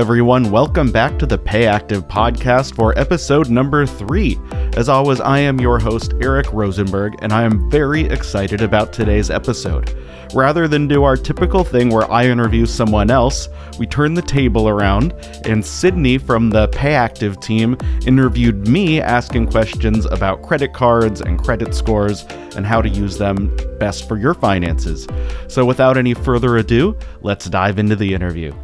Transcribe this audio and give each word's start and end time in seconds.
everyone. 0.00 0.50
Welcome 0.50 0.90
back 0.90 1.18
to 1.18 1.26
the 1.26 1.36
Payactiv 1.36 2.08
podcast 2.08 2.74
for 2.74 2.98
episode 2.98 3.50
number 3.50 3.84
three. 3.84 4.38
As 4.74 4.88
always, 4.88 5.20
I 5.20 5.40
am 5.40 5.60
your 5.60 5.78
host, 5.78 6.14
Eric 6.22 6.50
Rosenberg, 6.54 7.16
and 7.20 7.34
I 7.34 7.42
am 7.42 7.70
very 7.70 8.04
excited 8.04 8.62
about 8.62 8.94
today's 8.94 9.30
episode. 9.30 9.94
Rather 10.32 10.66
than 10.66 10.88
do 10.88 11.04
our 11.04 11.16
typical 11.16 11.64
thing 11.64 11.90
where 11.90 12.10
I 12.10 12.24
interview 12.24 12.64
someone 12.64 13.10
else, 13.10 13.50
we 13.78 13.86
turn 13.86 14.14
the 14.14 14.22
table 14.22 14.70
around, 14.70 15.12
and 15.44 15.62
Sydney 15.62 16.16
from 16.16 16.48
the 16.48 16.68
Payactiv 16.68 17.42
team 17.42 17.76
interviewed 18.06 18.68
me 18.68 19.02
asking 19.02 19.48
questions 19.48 20.06
about 20.06 20.40
credit 20.40 20.72
cards 20.72 21.20
and 21.20 21.38
credit 21.38 21.74
scores 21.74 22.24
and 22.56 22.64
how 22.64 22.80
to 22.80 22.88
use 22.88 23.18
them 23.18 23.54
best 23.78 24.08
for 24.08 24.16
your 24.16 24.32
finances. 24.32 25.06
So, 25.48 25.66
without 25.66 25.98
any 25.98 26.14
further 26.14 26.56
ado, 26.56 26.96
let's 27.20 27.50
dive 27.50 27.78
into 27.78 27.96
the 27.96 28.14
interview. 28.14 28.54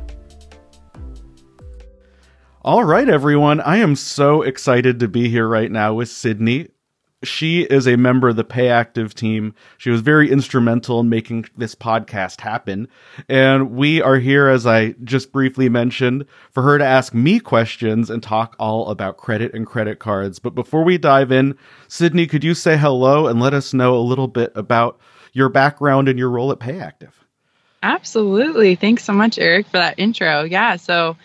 All 2.67 2.83
right, 2.83 3.09
everyone. 3.09 3.61
I 3.61 3.77
am 3.77 3.95
so 3.95 4.43
excited 4.43 4.99
to 4.99 5.07
be 5.07 5.29
here 5.29 5.47
right 5.47 5.71
now 5.71 5.95
with 5.95 6.09
Sydney. 6.09 6.67
She 7.23 7.63
is 7.63 7.87
a 7.87 7.95
member 7.95 8.31
of 8.31 8.35
the 8.35 8.43
Payactiv 8.43 9.15
team. 9.15 9.55
She 9.79 9.91
was 9.91 10.01
very 10.01 10.29
instrumental 10.33 10.99
in 10.99 11.09
making 11.09 11.47
this 11.57 11.77
podcast 11.77 12.41
happen. 12.41 12.89
And 13.29 13.71
we 13.71 14.03
are 14.03 14.17
here, 14.17 14.49
as 14.49 14.67
I 14.67 14.97
just 15.05 15.31
briefly 15.31 15.69
mentioned, 15.69 16.27
for 16.51 16.65
her 16.65 16.77
to 16.77 16.85
ask 16.85 17.15
me 17.15 17.39
questions 17.39 18.11
and 18.11 18.21
talk 18.21 18.57
all 18.59 18.89
about 18.89 19.17
credit 19.17 19.55
and 19.55 19.65
credit 19.65 20.01
cards. 20.01 20.41
But 20.41 20.57
before 20.57 20.83
we 20.83 20.99
dive 20.99 21.31
in, 21.31 21.57
Sydney, 21.87 22.27
could 22.27 22.43
you 22.43 22.55
say 22.55 22.77
hello 22.77 23.29
and 23.29 23.41
let 23.41 23.55
us 23.55 23.75
know 23.75 23.95
a 23.95 24.03
little 24.03 24.27
bit 24.27 24.51
about 24.57 24.99
your 25.33 25.51
background 25.51 26.09
and 26.09 26.19
your 26.19 26.31
role 26.31 26.51
at 26.51 26.59
Payactiv? 26.59 27.13
Absolutely. 27.85 28.75
Thanks 28.75 29.05
so 29.05 29.13
much, 29.13 29.39
Eric, 29.39 29.67
for 29.69 29.79
that 29.79 30.01
intro. 30.01 30.43
Yeah. 30.43 30.75
So, 30.75 31.17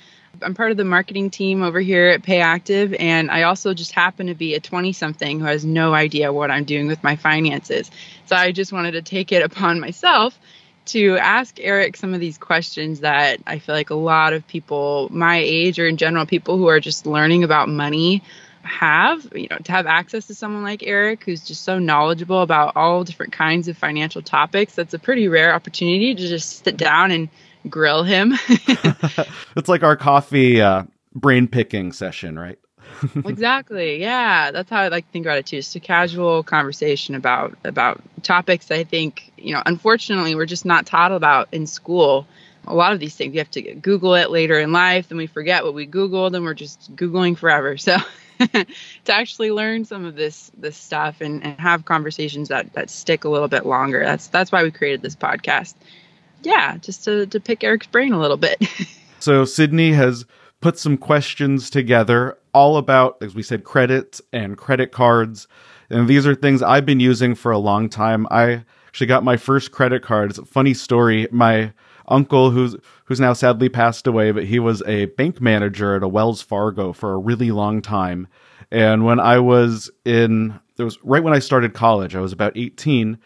I'm 0.41 0.55
part 0.55 0.71
of 0.71 0.77
the 0.77 0.85
marketing 0.85 1.29
team 1.29 1.61
over 1.61 1.79
here 1.79 2.09
at 2.09 2.23
Payactiv, 2.23 2.95
and 2.99 3.29
I 3.29 3.43
also 3.43 3.73
just 3.73 3.91
happen 3.91 4.27
to 4.27 4.33
be 4.33 4.55
a 4.55 4.59
20 4.59 4.93
something 4.93 5.39
who 5.39 5.45
has 5.45 5.63
no 5.65 5.93
idea 5.93 6.33
what 6.33 6.51
I'm 6.51 6.63
doing 6.63 6.87
with 6.87 7.03
my 7.03 7.15
finances. 7.15 7.91
So 8.25 8.35
I 8.35 8.51
just 8.51 8.71
wanted 8.71 8.93
to 8.93 9.01
take 9.01 9.31
it 9.31 9.43
upon 9.43 9.79
myself 9.79 10.37
to 10.85 11.17
ask 11.17 11.59
Eric 11.59 11.95
some 11.95 12.13
of 12.13 12.19
these 12.19 12.37
questions 12.37 13.01
that 13.01 13.39
I 13.45 13.59
feel 13.59 13.75
like 13.75 13.91
a 13.91 13.95
lot 13.95 14.33
of 14.33 14.47
people 14.47 15.09
my 15.11 15.37
age 15.37 15.79
or 15.79 15.87
in 15.87 15.97
general 15.97 16.25
people 16.25 16.57
who 16.57 16.67
are 16.67 16.79
just 16.79 17.05
learning 17.05 17.43
about 17.43 17.69
money 17.69 18.23
have 18.63 19.27
you 19.33 19.47
know 19.49 19.57
to 19.57 19.71
have 19.71 19.87
access 19.87 20.27
to 20.27 20.35
someone 20.35 20.63
like 20.63 20.83
Eric 20.83 21.23
who's 21.23 21.43
just 21.43 21.63
so 21.63 21.79
knowledgeable 21.79 22.41
about 22.41 22.75
all 22.75 23.03
different 23.03 23.33
kinds 23.33 23.67
of 23.67 23.77
financial 23.77 24.21
topics 24.21 24.73
that's 24.73 24.93
a 24.93 24.99
pretty 24.99 25.27
rare 25.27 25.53
opportunity 25.53 26.15
to 26.15 26.27
just 26.27 26.63
sit 26.63 26.77
down 26.77 27.11
and 27.11 27.29
grill 27.69 28.03
him. 28.03 28.33
it's 29.55 29.69
like 29.69 29.83
our 29.83 29.95
coffee 29.95 30.61
uh, 30.61 30.83
brain 31.13 31.47
picking 31.47 31.91
session, 31.91 32.37
right? 32.37 32.59
exactly. 33.25 33.99
Yeah, 33.99 34.51
that's 34.51 34.69
how 34.69 34.77
I 34.77 34.87
like 34.89 35.05
to 35.05 35.11
think 35.11 35.25
about 35.25 35.37
it 35.37 35.45
too. 35.45 35.57
Just 35.57 35.75
a 35.75 35.79
casual 35.79 36.43
conversation 36.43 37.15
about 37.15 37.57
about 37.63 38.01
topics 38.23 38.71
I 38.71 38.83
think 38.83 39.31
you 39.37 39.53
know. 39.53 39.61
Unfortunately, 39.65 40.35
we're 40.35 40.45
just 40.45 40.65
not 40.65 40.85
taught 40.85 41.11
about 41.11 41.47
in 41.51 41.67
school. 41.67 42.27
A 42.67 42.75
lot 42.75 42.93
of 42.93 42.99
these 42.99 43.15
things 43.15 43.33
you 43.33 43.39
have 43.39 43.49
to 43.51 43.61
Google 43.61 44.13
it 44.13 44.29
later 44.29 44.59
in 44.59 44.71
life, 44.71 45.09
then 45.09 45.17
we 45.17 45.25
forget 45.25 45.63
what 45.63 45.73
we 45.73 45.87
Googled, 45.87 46.35
and 46.35 46.45
we're 46.45 46.53
just 46.53 46.95
googling 46.95 47.37
forever. 47.37 47.77
So. 47.77 47.97
to 48.53 48.65
actually 49.13 49.51
learn 49.51 49.85
some 49.85 50.03
of 50.03 50.15
this 50.15 50.51
this 50.57 50.75
stuff 50.75 51.21
and, 51.21 51.43
and 51.43 51.59
have 51.59 51.85
conversations 51.85 52.47
that 52.47 52.73
that 52.73 52.89
stick 52.89 53.23
a 53.23 53.29
little 53.29 53.47
bit 53.47 53.67
longer. 53.67 54.03
That's 54.03 54.29
that's 54.29 54.51
why 54.51 54.63
we 54.63 54.71
created 54.71 55.03
this 55.03 55.15
podcast 55.15 55.75
yeah, 56.43 56.77
just 56.77 57.03
to, 57.05 57.25
to 57.27 57.39
pick 57.39 57.63
Eric's 57.63 57.87
brain 57.87 58.13
a 58.13 58.19
little 58.19 58.37
bit. 58.37 58.63
so 59.19 59.45
Sydney 59.45 59.91
has 59.93 60.25
put 60.61 60.77
some 60.77 60.97
questions 60.97 61.69
together 61.69 62.37
all 62.53 62.77
about, 62.77 63.17
as 63.21 63.35
we 63.35 63.43
said, 63.43 63.63
credits 63.63 64.21
and 64.31 64.57
credit 64.57 64.91
cards. 64.91 65.47
And 65.89 66.07
these 66.07 66.25
are 66.25 66.35
things 66.35 66.61
I've 66.61 66.85
been 66.85 66.99
using 66.99 67.35
for 67.35 67.51
a 67.51 67.57
long 67.57 67.89
time. 67.89 68.27
I 68.31 68.63
actually 68.87 69.07
got 69.07 69.23
my 69.23 69.37
first 69.37 69.71
credit 69.71 70.03
card. 70.03 70.29
It's 70.29 70.39
a 70.39 70.45
funny 70.45 70.73
story. 70.73 71.27
My 71.31 71.73
uncle, 72.07 72.51
who's 72.51 72.75
who's 73.05 73.19
now 73.19 73.33
sadly 73.33 73.69
passed 73.69 74.07
away, 74.07 74.31
but 74.31 74.45
he 74.45 74.59
was 74.59 74.81
a 74.83 75.05
bank 75.05 75.41
manager 75.41 75.95
at 75.95 76.03
a 76.03 76.07
Wells 76.07 76.41
Fargo 76.41 76.93
for 76.93 77.13
a 77.13 77.17
really 77.17 77.51
long 77.51 77.81
time. 77.81 78.27
And 78.71 79.05
when 79.05 79.19
I 79.19 79.39
was 79.39 79.91
in, 80.05 80.59
it 80.77 80.83
was 80.83 80.97
right 81.03 81.23
when 81.23 81.33
I 81.33 81.39
started 81.39 81.73
college. 81.73 82.15
I 82.15 82.21
was 82.21 82.31
about 82.31 82.55
18 82.55 83.17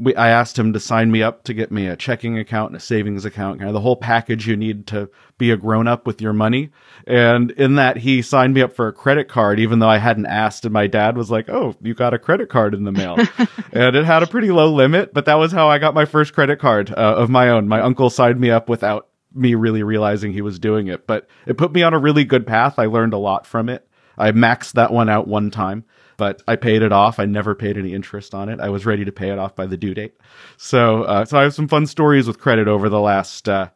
we, 0.00 0.14
I 0.14 0.30
asked 0.30 0.58
him 0.58 0.72
to 0.72 0.80
sign 0.80 1.10
me 1.10 1.22
up 1.22 1.44
to 1.44 1.52
get 1.52 1.70
me 1.70 1.86
a 1.86 1.94
checking 1.94 2.38
account 2.38 2.70
and 2.70 2.76
a 2.76 2.80
savings 2.80 3.26
account, 3.26 3.58
kind 3.58 3.68
of 3.68 3.74
the 3.74 3.80
whole 3.80 3.96
package 3.96 4.46
you 4.46 4.56
need 4.56 4.86
to 4.88 5.10
be 5.36 5.50
a 5.50 5.58
grown 5.58 5.86
up 5.86 6.06
with 6.06 6.22
your 6.22 6.32
money. 6.32 6.70
And 7.06 7.50
in 7.52 7.74
that, 7.74 7.98
he 7.98 8.22
signed 8.22 8.54
me 8.54 8.62
up 8.62 8.72
for 8.72 8.88
a 8.88 8.92
credit 8.94 9.28
card, 9.28 9.60
even 9.60 9.78
though 9.78 9.88
I 9.88 9.98
hadn't 9.98 10.26
asked. 10.26 10.64
And 10.64 10.72
my 10.72 10.86
dad 10.86 11.18
was 11.18 11.30
like, 11.30 11.50
"Oh, 11.50 11.76
you 11.82 11.92
got 11.92 12.14
a 12.14 12.18
credit 12.18 12.48
card 12.48 12.74
in 12.74 12.84
the 12.84 12.92
mail," 12.92 13.16
and 13.72 13.94
it 13.94 14.04
had 14.06 14.22
a 14.22 14.26
pretty 14.26 14.50
low 14.50 14.72
limit, 14.72 15.12
but 15.12 15.26
that 15.26 15.34
was 15.34 15.52
how 15.52 15.68
I 15.68 15.78
got 15.78 15.94
my 15.94 16.06
first 16.06 16.32
credit 16.32 16.58
card 16.58 16.90
uh, 16.90 16.94
of 16.94 17.28
my 17.28 17.50
own. 17.50 17.68
My 17.68 17.80
uncle 17.80 18.08
signed 18.08 18.40
me 18.40 18.50
up 18.50 18.70
without 18.70 19.08
me 19.34 19.54
really 19.54 19.82
realizing 19.82 20.32
he 20.32 20.42
was 20.42 20.58
doing 20.58 20.88
it, 20.88 21.06
but 21.06 21.28
it 21.46 21.58
put 21.58 21.72
me 21.72 21.82
on 21.82 21.92
a 21.94 21.98
really 21.98 22.24
good 22.24 22.46
path. 22.46 22.78
I 22.78 22.86
learned 22.86 23.12
a 23.12 23.18
lot 23.18 23.46
from 23.46 23.68
it. 23.68 23.86
I 24.16 24.32
maxed 24.32 24.72
that 24.72 24.92
one 24.92 25.08
out 25.08 25.28
one 25.28 25.50
time 25.50 25.84
but 26.20 26.42
I 26.46 26.56
paid 26.56 26.82
it 26.82 26.92
off. 26.92 27.18
I 27.18 27.24
never 27.24 27.54
paid 27.54 27.78
any 27.78 27.94
interest 27.94 28.34
on 28.34 28.50
it. 28.50 28.60
I 28.60 28.68
was 28.68 28.84
ready 28.84 29.06
to 29.06 29.10
pay 29.10 29.30
it 29.30 29.38
off 29.38 29.56
by 29.56 29.64
the 29.64 29.78
due 29.78 29.94
date. 29.94 30.12
So, 30.58 31.04
uh, 31.04 31.24
so 31.24 31.38
I 31.38 31.44
have 31.44 31.54
some 31.54 31.66
fun 31.66 31.86
stories 31.86 32.26
with 32.26 32.38
credit 32.38 32.68
over 32.68 32.90
the 32.90 33.00
last 33.00 33.48
uh, 33.48 33.70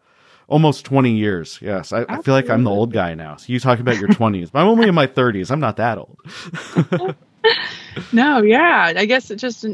almost 0.46 0.84
20 0.84 1.12
years. 1.12 1.58
Yes, 1.62 1.94
I, 1.94 2.04
I, 2.06 2.20
feel 2.20 2.34
like 2.34 2.50
I'm 2.50 2.62
the 2.62 2.70
old 2.70 2.92
guy 2.92 3.14
now. 3.14 3.36
So 3.36 3.50
you 3.50 3.58
talk 3.58 3.80
about 3.80 3.96
your 3.96 4.10
20s, 4.10 4.52
but 4.52 4.58
I'm 4.58 4.68
only 4.68 4.88
in 4.88 4.94
my 4.94 5.06
30s. 5.06 5.50
I'm 5.50 5.58
not 5.58 5.78
that 5.78 5.96
old. 5.96 6.18
no, 8.12 8.42
yeah, 8.42 8.92
I 8.94 9.06
guess 9.06 9.30
it 9.30 9.36
just 9.36 9.64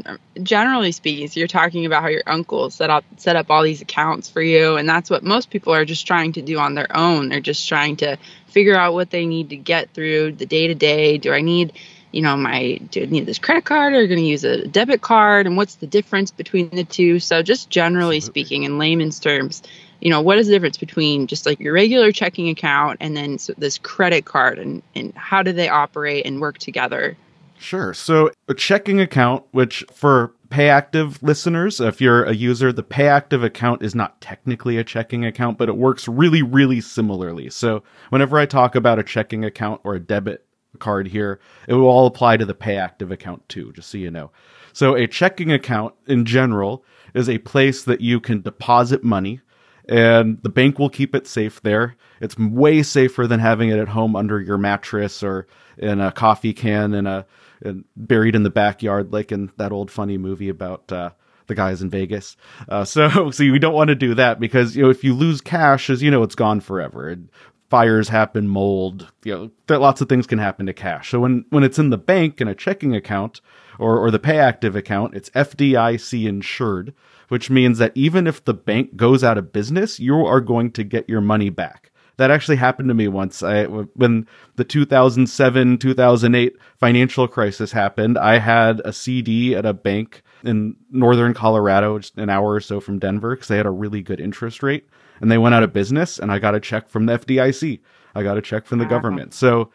generally 0.41 0.93
speaking, 0.93 1.27
so 1.27 1.41
you're 1.41 1.47
talking 1.47 1.85
about 1.85 2.03
how 2.03 2.07
your 2.07 2.23
uncle 2.25 2.69
set 2.69 2.89
up 2.89 3.03
set 3.17 3.35
up 3.35 3.51
all 3.51 3.63
these 3.63 3.81
accounts 3.81 4.29
for 4.29 4.41
you, 4.41 4.77
and 4.77 4.87
that's 4.87 5.09
what 5.09 5.25
most 5.25 5.49
people 5.49 5.73
are 5.73 5.83
just 5.83 6.07
trying 6.07 6.31
to 6.33 6.41
do 6.41 6.57
on 6.57 6.75
their 6.75 6.95
own. 6.95 7.27
They're 7.27 7.41
just 7.41 7.67
trying 7.67 7.97
to 7.97 8.17
figure 8.47 8.77
out 8.77 8.93
what 8.93 9.09
they 9.09 9.25
need 9.25 9.49
to 9.49 9.57
get 9.57 9.93
through 9.93 10.33
the 10.33 10.45
day 10.45 10.67
to 10.67 10.75
day. 10.75 11.17
Do 11.17 11.33
I 11.33 11.41
need 11.41 11.73
you 12.11 12.21
know, 12.21 12.35
my 12.35 12.79
do 12.91 13.03
I 13.03 13.05
need 13.05 13.25
this 13.25 13.39
credit 13.39 13.65
card 13.65 13.93
or 13.93 14.05
going 14.07 14.19
to 14.19 14.25
use 14.25 14.43
a 14.43 14.67
debit 14.67 15.01
card 15.01 15.47
and 15.47 15.57
what's 15.57 15.75
the 15.75 15.87
difference 15.87 16.31
between 16.31 16.69
the 16.69 16.83
two? 16.83 17.19
So 17.19 17.41
just 17.41 17.69
generally 17.69 18.17
Absolutely. 18.17 18.43
speaking 18.43 18.63
in 18.63 18.77
layman's 18.77 19.19
terms, 19.19 19.63
you 20.01 20.09
know, 20.09 20.21
what 20.21 20.37
is 20.37 20.47
the 20.47 20.53
difference 20.53 20.77
between 20.77 21.27
just 21.27 21.45
like 21.45 21.59
your 21.59 21.73
regular 21.73 22.11
checking 22.11 22.49
account 22.49 22.97
and 22.99 23.15
then 23.15 23.37
this 23.57 23.77
credit 23.77 24.25
card 24.25 24.59
and, 24.59 24.81
and 24.95 25.13
how 25.15 25.43
do 25.43 25.53
they 25.53 25.69
operate 25.69 26.25
and 26.25 26.41
work 26.41 26.57
together? 26.57 27.15
Sure. 27.57 27.93
So 27.93 28.31
a 28.47 28.55
checking 28.55 28.99
account, 28.99 29.43
which 29.51 29.85
for 29.93 30.33
Payactiv 30.49 31.21
listeners, 31.21 31.79
if 31.79 32.01
you're 32.01 32.23
a 32.23 32.33
user, 32.33 32.73
the 32.73 32.83
Payactiv 32.83 33.43
account 33.43 33.83
is 33.83 33.93
not 33.93 34.19
technically 34.19 34.77
a 34.77 34.83
checking 34.83 35.23
account, 35.23 35.57
but 35.59 35.69
it 35.69 35.77
works 35.77 36.07
really, 36.07 36.41
really 36.41 36.81
similarly. 36.81 37.49
So 37.51 37.83
whenever 38.09 38.37
I 38.39 38.47
talk 38.47 38.75
about 38.75 38.99
a 38.99 39.03
checking 39.03 39.45
account 39.45 39.79
or 39.83 39.93
a 39.93 39.99
debit 39.99 40.43
card 40.81 41.07
here, 41.07 41.39
it 41.67 41.73
will 41.73 41.87
all 41.87 42.07
apply 42.07 42.35
to 42.37 42.45
the 42.45 42.53
Payactiv 42.53 43.11
account 43.11 43.47
too, 43.47 43.71
just 43.71 43.89
so 43.89 43.97
you 43.97 44.11
know. 44.11 44.31
So 44.73 44.95
a 44.95 45.07
checking 45.07 45.51
account 45.51 45.93
in 46.07 46.25
general 46.25 46.83
is 47.13 47.29
a 47.29 47.37
place 47.37 47.83
that 47.85 48.01
you 48.01 48.19
can 48.19 48.41
deposit 48.41 49.03
money 49.03 49.39
and 49.87 50.41
the 50.41 50.49
bank 50.49 50.79
will 50.79 50.89
keep 50.89 51.15
it 51.15 51.27
safe 51.27 51.61
there. 51.61 51.95
It's 52.19 52.37
way 52.37 52.83
safer 52.83 53.27
than 53.27 53.39
having 53.39 53.69
it 53.69 53.79
at 53.79 53.89
home 53.89 54.15
under 54.15 54.39
your 54.39 54.57
mattress 54.57 55.23
or 55.23 55.47
in 55.77 55.99
a 55.99 56.11
coffee 56.11 56.53
can 56.53 56.93
in 56.93 57.07
a 57.07 57.25
in, 57.61 57.85
buried 57.95 58.35
in 58.35 58.43
the 58.43 58.49
backyard, 58.49 59.11
like 59.11 59.31
in 59.31 59.51
that 59.57 59.71
old 59.71 59.91
funny 59.91 60.17
movie 60.17 60.49
about 60.49 60.91
uh, 60.91 61.11
the 61.47 61.55
guys 61.55 61.81
in 61.81 61.89
Vegas. 61.89 62.37
Uh, 62.69 62.85
so, 62.85 63.31
so 63.31 63.43
you 63.43 63.59
don't 63.59 63.73
want 63.73 63.89
to 63.89 63.95
do 63.95 64.15
that 64.15 64.39
because 64.39 64.75
you 64.75 64.83
know 64.83 64.89
if 64.89 65.03
you 65.03 65.13
lose 65.13 65.41
cash, 65.41 65.89
as 65.89 66.01
you 66.01 66.11
know, 66.11 66.23
it's 66.23 66.35
gone 66.35 66.61
forever. 66.61 67.09
And 67.09 67.29
fires 67.71 68.09
happen, 68.09 68.49
mold, 68.49 69.13
you 69.23 69.49
know, 69.69 69.79
lots 69.79 70.01
of 70.01 70.09
things 70.09 70.27
can 70.27 70.39
happen 70.39 70.65
to 70.65 70.73
cash. 70.73 71.09
So 71.09 71.21
when, 71.21 71.45
when 71.51 71.63
it's 71.63 71.79
in 71.79 71.89
the 71.89 71.97
bank 71.97 72.41
in 72.41 72.49
a 72.49 72.53
checking 72.53 72.93
account 72.93 73.39
or, 73.79 73.97
or 73.97 74.11
the 74.11 74.19
Payactiv 74.19 74.75
account, 74.75 75.15
it's 75.15 75.29
FDIC 75.29 76.27
insured, 76.27 76.93
which 77.29 77.49
means 77.49 77.77
that 77.77 77.93
even 77.95 78.27
if 78.27 78.43
the 78.43 78.53
bank 78.53 78.97
goes 78.97 79.23
out 79.23 79.37
of 79.37 79.53
business, 79.53 80.01
you 80.01 80.17
are 80.25 80.41
going 80.41 80.71
to 80.71 80.83
get 80.83 81.07
your 81.07 81.21
money 81.21 81.49
back. 81.49 81.91
That 82.17 82.29
actually 82.29 82.57
happened 82.57 82.89
to 82.89 82.93
me 82.93 83.07
once. 83.07 83.41
I, 83.41 83.63
when 83.63 84.27
the 84.57 84.65
2007 84.65 85.77
2008 85.77 86.57
financial 86.77 87.27
crisis 87.29 87.71
happened, 87.71 88.17
I 88.17 88.39
had 88.39 88.81
a 88.83 88.91
CD 88.91 89.55
at 89.55 89.65
a 89.65 89.73
bank 89.73 90.23
in 90.43 90.75
northern 90.91 91.33
Colorado, 91.33 91.99
just 91.99 92.17
an 92.17 92.29
hour 92.29 92.51
or 92.51 92.59
so 92.59 92.81
from 92.81 92.99
Denver, 92.99 93.33
because 93.33 93.47
they 93.47 93.55
had 93.55 93.65
a 93.65 93.71
really 93.71 94.01
good 94.01 94.19
interest 94.19 94.61
rate 94.61 94.85
and 95.21 95.31
they 95.31 95.37
went 95.37 95.55
out 95.55 95.63
of 95.63 95.71
business 95.71 96.19
and 96.19 96.31
I 96.31 96.39
got 96.39 96.55
a 96.55 96.59
check 96.59 96.89
from 96.89 97.05
the 97.05 97.17
FDIC. 97.17 97.79
I 98.15 98.23
got 98.23 98.37
a 98.37 98.41
check 98.41 98.65
from 98.65 98.79
the 98.79 98.85
government. 98.85 99.33
So 99.33 99.71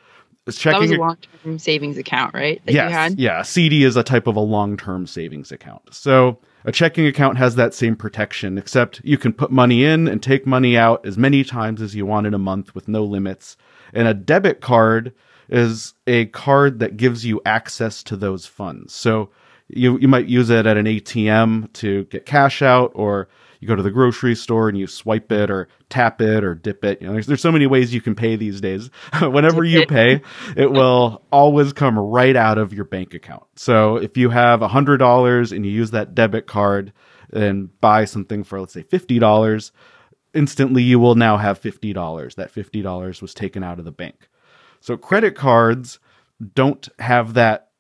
checking 0.50 0.81
that 0.81 0.81
was 0.81 0.90
a 0.90 1.00
long-term 1.00 1.58
savings 1.58 1.98
account, 1.98 2.34
right? 2.34 2.60
That 2.66 2.72
yes, 2.72 3.14
yeah. 3.16 3.43
CD 3.43 3.82
is 3.84 3.96
a 3.96 4.02
type 4.02 4.26
of 4.26 4.37
a 4.37 4.40
long-term 4.40 5.06
savings 5.06 5.50
account. 5.50 5.82
So 5.93 6.38
A 6.66 6.72
checking 6.72 7.06
account 7.06 7.38
has 7.38 7.54
that 7.54 7.75
same 7.75 7.94
protection, 7.94 8.58
except 8.58 9.00
you 9.04 9.19
can 9.19 9.32
put 9.32 9.52
money 9.52 9.84
in 9.84 10.08
and 10.08 10.20
take 10.20 10.46
money 10.46 10.76
out 10.76 11.06
as 11.06 11.16
many 11.16 11.44
times 11.44 11.81
as 11.81 11.94
you 11.94 12.04
want 12.04 12.26
in 12.26 12.34
a 12.34 12.38
month 12.38 12.75
with 12.75 12.88
no 12.88 13.04
limits. 13.04 13.56
And 13.93 14.08
a 14.08 14.14
debit 14.14 14.60
card 14.60 15.12
is 15.48 15.94
a 16.08 16.26
card 16.26 16.81
that 16.81 16.96
gives 16.96 17.25
you 17.25 17.40
access 17.46 18.02
to 18.02 18.16
those 18.16 18.46
funds. 18.46 18.93
So 18.93 19.31
you, 19.69 19.96
you 19.98 20.08
might 20.08 20.26
use 20.26 20.50
it 20.50 20.66
at 20.66 20.76
an 20.76 20.87
ATM 20.87 21.72
to 21.75 22.04
get 22.06 22.26
cash 22.26 22.62
out, 22.62 22.90
or 22.96 23.28
you 23.67 23.75
go 23.75 23.77
to 23.77 23.83
the 23.83 23.91
grocery 23.91 24.37
store 24.37 24.69
and 24.69 24.79
you 24.79 24.87
swipe 24.87 25.33
it 25.33 25.51
or 25.51 25.69
tap 25.89 26.21
it 26.21 26.45
or 26.45 26.55
dip 26.55 26.85
it. 26.85 27.01
You 27.01 27.09
know, 27.09 27.15
there's, 27.15 27.27
there's 27.27 27.41
so 27.41 27.51
many 27.51 27.67
ways 27.67 27.93
you 27.93 28.01
can 28.01 28.15
pay 28.15 28.37
these 28.37 28.61
days. 28.61 28.91
Whenever 29.21 29.65
you 29.65 29.87
pay, 29.87 30.23
it 30.57 30.71
will 30.71 31.23
always 31.33 31.73
come 31.73 31.99
right 31.99 32.37
out 32.37 32.59
of 32.59 32.73
your 32.73 32.85
bank 32.85 33.13
account. 33.15 33.45
So 33.57 33.97
if 33.97 34.17
you 34.17 34.31
have 34.31 34.63
a 34.63 34.69
hundred 34.69 34.99
dollars 34.99 35.53
and 35.53 35.67
you 35.67 35.73
use 35.73 35.91
that 35.91 36.15
debit 36.15 36.47
card 36.47 36.93
and 37.33 37.69
buy 37.81 38.05
something 38.05 38.45
for 38.45 38.61
let's 38.61 38.73
say 38.73 38.83
fifty 38.83 39.19
dollars, 39.19 39.73
instantly 40.33 40.83
you 40.83 40.99
will 40.99 41.17
now 41.17 41.37
have 41.37 41.59
fifty 41.59 41.93
dollars. 41.93 42.37
That 42.37 42.51
fifty 42.53 42.83
dollars 42.83 43.21
was 43.21 43.35
taken 43.35 43.65
out 43.65 43.79
of 43.79 43.85
the 43.85 43.93
bank. 43.93 44.29
So 44.81 44.97
credit 44.97 45.35
cards 45.35 45.99
don't 46.55 46.89
have 47.01 47.35
that 47.35 47.71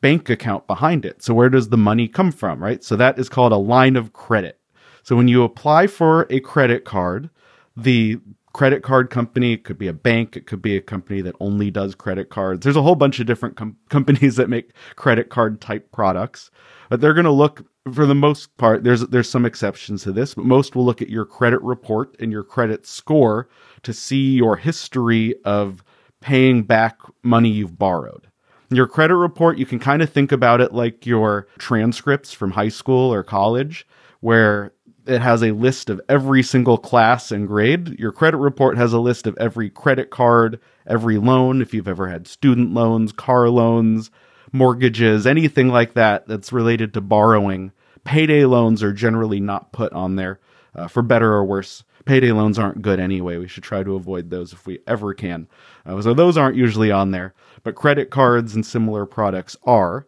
bank 0.00 0.30
account 0.30 0.66
behind 0.66 1.04
it. 1.04 1.22
So 1.22 1.34
where 1.34 1.48
does 1.48 1.68
the 1.68 1.76
money 1.76 2.06
come 2.06 2.30
from, 2.30 2.62
right? 2.62 2.82
So 2.84 2.96
that 2.96 3.18
is 3.18 3.28
called 3.28 3.52
a 3.52 3.56
line 3.56 3.96
of 3.96 4.12
credit. 4.12 4.60
So 5.02 5.16
when 5.16 5.28
you 5.28 5.42
apply 5.42 5.86
for 5.86 6.26
a 6.30 6.40
credit 6.40 6.84
card, 6.84 7.30
the 7.76 8.18
credit 8.52 8.82
card 8.82 9.10
company 9.10 9.54
it 9.54 9.64
could 9.64 9.78
be 9.78 9.88
a 9.88 9.92
bank, 9.92 10.36
it 10.36 10.46
could 10.46 10.62
be 10.62 10.76
a 10.76 10.80
company 10.80 11.22
that 11.22 11.34
only 11.40 11.70
does 11.70 11.94
credit 11.94 12.28
cards. 12.28 12.62
There's 12.62 12.76
a 12.76 12.82
whole 12.82 12.94
bunch 12.94 13.18
of 13.18 13.26
different 13.26 13.56
com- 13.56 13.76
companies 13.88 14.36
that 14.36 14.48
make 14.48 14.72
credit 14.96 15.30
card 15.30 15.60
type 15.60 15.90
products, 15.92 16.50
but 16.88 17.00
they're 17.00 17.14
going 17.14 17.24
to 17.24 17.30
look 17.30 17.66
for 17.92 18.06
the 18.06 18.14
most 18.14 18.56
part 18.58 18.84
there's 18.84 19.00
there's 19.08 19.28
some 19.28 19.44
exceptions 19.44 20.02
to 20.04 20.12
this, 20.12 20.34
but 20.34 20.44
most 20.44 20.76
will 20.76 20.84
look 20.84 21.02
at 21.02 21.10
your 21.10 21.24
credit 21.24 21.60
report 21.62 22.14
and 22.20 22.30
your 22.30 22.44
credit 22.44 22.86
score 22.86 23.48
to 23.82 23.92
see 23.92 24.34
your 24.34 24.56
history 24.56 25.34
of 25.44 25.82
paying 26.20 26.62
back 26.62 26.98
money 27.22 27.48
you've 27.48 27.78
borrowed. 27.78 28.28
Your 28.70 28.86
credit 28.86 29.16
report, 29.16 29.58
you 29.58 29.66
can 29.66 29.78
kind 29.78 30.00
of 30.00 30.10
think 30.10 30.32
about 30.32 30.60
it 30.60 30.72
like 30.72 31.04
your 31.04 31.48
transcripts 31.58 32.32
from 32.32 32.52
high 32.52 32.68
school 32.68 33.12
or 33.12 33.22
college, 33.22 33.86
where 34.20 34.72
it 35.06 35.20
has 35.20 35.42
a 35.42 35.52
list 35.52 35.90
of 35.90 36.00
every 36.08 36.42
single 36.42 36.78
class 36.78 37.30
and 37.32 37.46
grade. 37.46 37.98
Your 37.98 38.12
credit 38.12 38.38
report 38.38 38.76
has 38.76 38.92
a 38.92 39.00
list 39.00 39.26
of 39.26 39.36
every 39.38 39.70
credit 39.70 40.10
card, 40.10 40.60
every 40.86 41.18
loan, 41.18 41.60
if 41.60 41.74
you've 41.74 41.88
ever 41.88 42.08
had 42.08 42.26
student 42.26 42.72
loans, 42.72 43.12
car 43.12 43.48
loans, 43.48 44.10
mortgages, 44.52 45.26
anything 45.26 45.68
like 45.68 45.94
that 45.94 46.26
that's 46.26 46.52
related 46.52 46.94
to 46.94 47.00
borrowing. 47.00 47.72
Payday 48.04 48.44
loans 48.44 48.82
are 48.82 48.92
generally 48.92 49.40
not 49.40 49.72
put 49.72 49.92
on 49.92 50.16
there 50.16 50.40
uh, 50.74 50.88
for 50.88 51.02
better 51.02 51.32
or 51.32 51.44
worse. 51.44 51.84
Payday 52.04 52.32
loans 52.32 52.58
aren't 52.58 52.82
good 52.82 52.98
anyway. 52.98 53.38
We 53.38 53.48
should 53.48 53.62
try 53.62 53.82
to 53.82 53.94
avoid 53.94 54.30
those 54.30 54.52
if 54.52 54.66
we 54.66 54.80
ever 54.86 55.14
can. 55.14 55.46
Uh, 55.86 56.02
so 56.02 56.14
those 56.14 56.36
aren't 56.36 56.56
usually 56.56 56.90
on 56.90 57.12
there, 57.12 57.34
but 57.62 57.76
credit 57.76 58.10
cards 58.10 58.54
and 58.54 58.66
similar 58.66 59.06
products 59.06 59.56
are. 59.64 60.06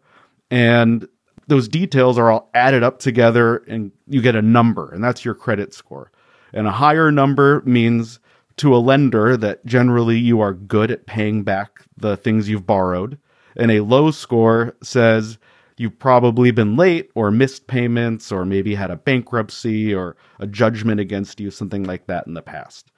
And 0.51 1.07
those 1.47 1.69
details 1.69 2.19
are 2.19 2.31
all 2.31 2.51
added 2.55 2.83
up 2.83 2.99
together 2.99 3.59
and 3.69 3.93
you 4.09 4.23
get 4.23 4.37
a 4.37 4.43
number, 4.43 4.91
and 4.93 5.03
that's 5.03 5.25
your 5.25 5.35
credit 5.35 5.75
score. 5.75 6.11
And 6.53 6.67
a 6.67 6.73
higher 6.73 7.11
number 7.11 7.63
means 7.65 8.21
to 8.57 8.75
a 8.75 8.79
lender 8.79 9.37
that 9.37 9.65
generally 9.67 10.17
you 10.19 10.41
are 10.41 10.55
good 10.55 10.91
at 10.91 11.07
paying 11.07 11.43
back 11.43 11.81
the 11.97 12.17
things 12.17 12.49
you've 12.49 12.67
borrowed. 12.67 13.19
And 13.57 13.71
a 13.71 13.81
low 13.81 14.11
score 14.11 14.77
says 14.83 15.39
you've 15.77 15.99
probably 15.99 16.51
been 16.53 16.77
late 16.77 17.11
or 17.15 17.31
missed 17.31 17.67
payments 17.67 18.31
or 18.31 18.45
maybe 18.45 18.75
had 18.75 18.91
a 18.91 18.97
bankruptcy 18.97 19.93
or 19.93 20.17
a 20.39 20.47
judgment 20.47 21.01
against 21.01 21.41
you, 21.41 21.51
something 21.51 21.85
like 21.85 22.07
that 22.07 22.27
in 22.27 22.35
the 22.35 22.43
past. 22.43 22.93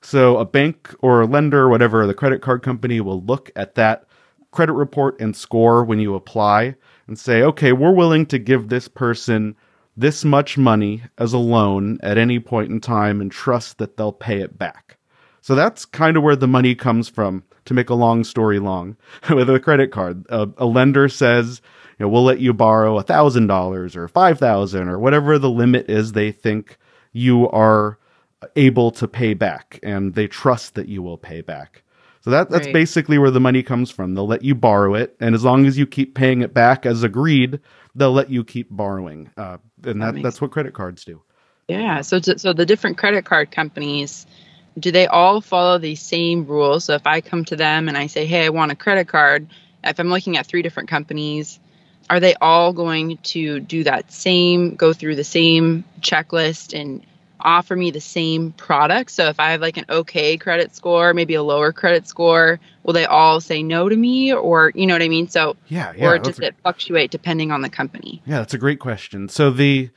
So 0.00 0.38
a 0.38 0.44
bank 0.44 0.94
or 1.00 1.20
a 1.20 1.26
lender, 1.26 1.68
whatever, 1.68 2.06
the 2.06 2.14
credit 2.14 2.42
card 2.42 2.62
company 2.62 3.00
will 3.00 3.22
look 3.22 3.50
at 3.54 3.74
that 3.76 4.06
credit 4.50 4.72
report 4.72 5.20
and 5.20 5.36
score 5.36 5.84
when 5.84 6.00
you 6.00 6.14
apply 6.14 6.74
and 7.06 7.18
say, 7.18 7.42
okay, 7.42 7.72
we're 7.72 7.92
willing 7.94 8.26
to 8.26 8.38
give 8.38 8.68
this 8.68 8.88
person 8.88 9.56
this 9.96 10.24
much 10.24 10.56
money 10.56 11.02
as 11.18 11.32
a 11.32 11.38
loan 11.38 11.98
at 12.02 12.18
any 12.18 12.38
point 12.38 12.70
in 12.70 12.80
time 12.80 13.20
and 13.20 13.30
trust 13.30 13.78
that 13.78 13.96
they'll 13.96 14.12
pay 14.12 14.40
it 14.40 14.58
back. 14.58 14.96
So 15.40 15.54
that's 15.54 15.84
kind 15.84 16.16
of 16.16 16.22
where 16.22 16.36
the 16.36 16.48
money 16.48 16.74
comes 16.74 17.08
from. 17.08 17.44
To 17.66 17.74
make 17.74 17.90
a 17.90 17.94
long 17.94 18.24
story 18.24 18.58
long, 18.58 18.96
with 19.30 19.48
a 19.48 19.60
credit 19.60 19.92
card, 19.92 20.26
a, 20.28 20.48
a 20.56 20.66
lender 20.66 21.08
says, 21.08 21.62
you 21.96 22.04
know, 22.04 22.08
we'll 22.08 22.24
let 22.24 22.40
you 22.40 22.52
borrow 22.52 22.98
a 22.98 23.04
thousand 23.04 23.46
dollars 23.46 23.94
or 23.94 24.08
five 24.08 24.40
thousand 24.40 24.88
or 24.88 24.98
whatever 24.98 25.38
the 25.38 25.48
limit 25.48 25.88
is 25.88 26.10
they 26.10 26.32
think 26.32 26.76
you 27.12 27.48
are 27.50 27.98
able 28.56 28.90
to 28.90 29.06
pay 29.06 29.34
back, 29.34 29.78
and 29.84 30.14
they 30.14 30.26
trust 30.26 30.74
that 30.74 30.88
you 30.88 31.02
will 31.02 31.18
pay 31.18 31.40
back. 31.40 31.81
So 32.22 32.30
that 32.30 32.50
that's 32.50 32.66
Right. 32.66 32.72
basically 32.72 33.18
where 33.18 33.30
the 33.30 33.40
money 33.40 33.62
comes 33.62 33.90
from. 33.90 34.14
They'll 34.14 34.26
let 34.26 34.42
you 34.42 34.54
borrow 34.54 34.94
it, 34.94 35.16
and 35.20 35.34
as 35.34 35.44
long 35.44 35.66
as 35.66 35.76
you 35.76 35.86
keep 35.86 36.14
paying 36.14 36.40
it 36.40 36.54
back 36.54 36.86
as 36.86 37.02
agreed, 37.02 37.58
they'll 37.94 38.12
let 38.12 38.30
you 38.30 38.44
keep 38.44 38.70
borrowing. 38.70 39.30
Uh, 39.36 39.58
and 39.84 40.00
That 40.00 40.14
that, 40.14 40.22
that's 40.22 40.40
what 40.40 40.52
credit 40.52 40.72
cards 40.72 41.04
do. 41.04 41.22
Yeah. 41.68 42.00
So, 42.02 42.20
so 42.20 42.52
the 42.52 42.66
different 42.66 42.96
credit 42.98 43.24
card 43.24 43.50
companies, 43.50 44.26
do 44.78 44.92
they 44.92 45.06
all 45.08 45.40
follow 45.40 45.78
the 45.78 45.96
same 45.96 46.46
rules? 46.46 46.84
So, 46.84 46.94
if 46.94 47.06
I 47.06 47.20
come 47.20 47.44
to 47.46 47.56
them 47.56 47.88
and 47.88 47.98
I 47.98 48.06
say, 48.06 48.24
"Hey, 48.24 48.46
I 48.46 48.50
want 48.50 48.70
a 48.70 48.76
credit 48.76 49.08
card," 49.08 49.48
if 49.82 49.98
I'm 49.98 50.08
looking 50.08 50.36
at 50.36 50.46
three 50.46 50.62
different 50.62 50.88
companies, 50.88 51.58
are 52.08 52.20
they 52.20 52.34
all 52.40 52.72
going 52.72 53.18
to 53.18 53.58
do 53.58 53.84
that 53.84 54.12
same, 54.12 54.76
go 54.76 54.92
through 54.92 55.16
the 55.16 55.24
same 55.24 55.84
checklist 56.00 56.78
and 56.78 57.04
offer 57.44 57.76
me 57.76 57.90
the 57.90 58.00
same 58.00 58.52
product? 58.52 59.10
So, 59.10 59.28
if 59.28 59.38
I 59.38 59.52
have 59.52 59.60
like 59.60 59.76
an 59.76 59.84
okay 59.88 60.36
credit 60.36 60.74
score, 60.74 61.14
maybe 61.14 61.34
a 61.34 61.42
lower 61.42 61.72
credit 61.72 62.08
score, 62.08 62.60
will 62.82 62.92
they 62.92 63.04
all 63.04 63.40
say 63.40 63.62
no 63.62 63.88
to 63.88 63.96
me, 63.96 64.32
or 64.32 64.72
you 64.74 64.86
know 64.86 64.94
what 64.94 65.02
I 65.02 65.08
mean? 65.08 65.28
So, 65.28 65.56
Yeah, 65.68 65.92
yeah. 65.96 66.08
or 66.08 66.18
does 66.18 66.38
it 66.38 66.54
fluctuate 66.62 67.10
depending 67.10 67.50
on 67.50 67.62
the 67.62 67.70
company? 67.70 68.22
Yeah, 68.26 68.38
that's 68.38 68.54
a 68.54 68.58
great 68.58 68.80
question. 68.80 69.28
So 69.28 69.50
the 69.50 69.90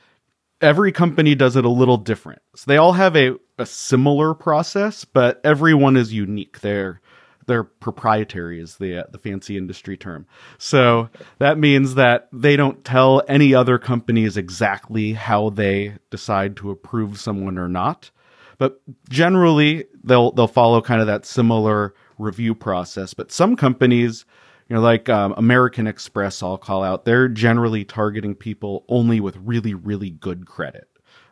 every 0.60 0.92
company 0.92 1.34
does 1.34 1.56
it 1.56 1.64
a 1.64 1.70
little 1.70 1.96
different. 1.96 2.42
So 2.54 2.64
they 2.66 2.76
all 2.76 2.92
have 2.92 3.16
a, 3.16 3.36
a 3.58 3.66
similar 3.66 4.34
process, 4.34 5.04
but 5.04 5.40
everyone 5.44 5.96
is 5.96 6.12
unique. 6.12 6.60
They're 6.60 7.00
they're 7.46 7.64
proprietary 7.64 8.60
is 8.60 8.76
the 8.76 8.98
uh, 8.98 9.04
the 9.10 9.18
fancy 9.18 9.56
industry 9.56 9.96
term. 9.96 10.26
So 10.58 11.08
that 11.38 11.58
means 11.58 11.94
that 11.94 12.28
they 12.32 12.56
don't 12.56 12.84
tell 12.84 13.22
any 13.28 13.54
other 13.54 13.78
companies 13.78 14.36
exactly 14.36 15.12
how 15.12 15.50
they 15.50 15.96
decide 16.10 16.56
to 16.58 16.70
approve 16.70 17.18
someone 17.18 17.58
or 17.58 17.68
not. 17.68 18.10
But 18.58 18.80
generally 19.08 19.86
they'll 20.02 20.32
they'll 20.32 20.48
follow 20.48 20.80
kind 20.80 21.00
of 21.00 21.06
that 21.06 21.26
similar 21.26 21.94
review 22.18 22.54
process. 22.54 23.14
But 23.14 23.32
some 23.32 23.56
companies 23.56 24.24
you 24.68 24.74
know, 24.74 24.82
like 24.82 25.08
um, 25.08 25.32
American 25.36 25.86
Express, 25.86 26.42
I'll 26.42 26.58
call 26.58 26.82
out, 26.82 27.04
they're 27.04 27.28
generally 27.28 27.84
targeting 27.84 28.34
people 28.34 28.84
only 28.88 29.20
with 29.20 29.36
really, 29.36 29.74
really 29.74 30.10
good 30.10 30.46
credit. 30.46 30.88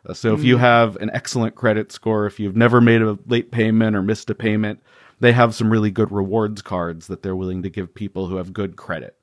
Uh, 0.07 0.13
so 0.13 0.33
if 0.33 0.43
you 0.43 0.57
have 0.57 0.95
an 0.97 1.09
excellent 1.11 1.55
credit 1.55 1.91
score, 1.91 2.27
if 2.27 2.39
you've 2.39 2.55
never 2.55 2.79
made 2.79 3.01
a 3.01 3.17
late 3.25 3.51
payment 3.51 3.95
or 3.95 4.01
missed 4.01 4.29
a 4.29 4.35
payment, 4.35 4.81
they 5.19 5.31
have 5.31 5.55
some 5.55 5.71
really 5.71 5.91
good 5.91 6.11
rewards 6.11 6.61
cards 6.61 7.07
that 7.07 7.23
they're 7.23 7.35
willing 7.35 7.63
to 7.63 7.69
give 7.69 7.93
people 7.93 8.27
who 8.27 8.37
have 8.37 8.53
good 8.53 8.75
credit. 8.75 9.17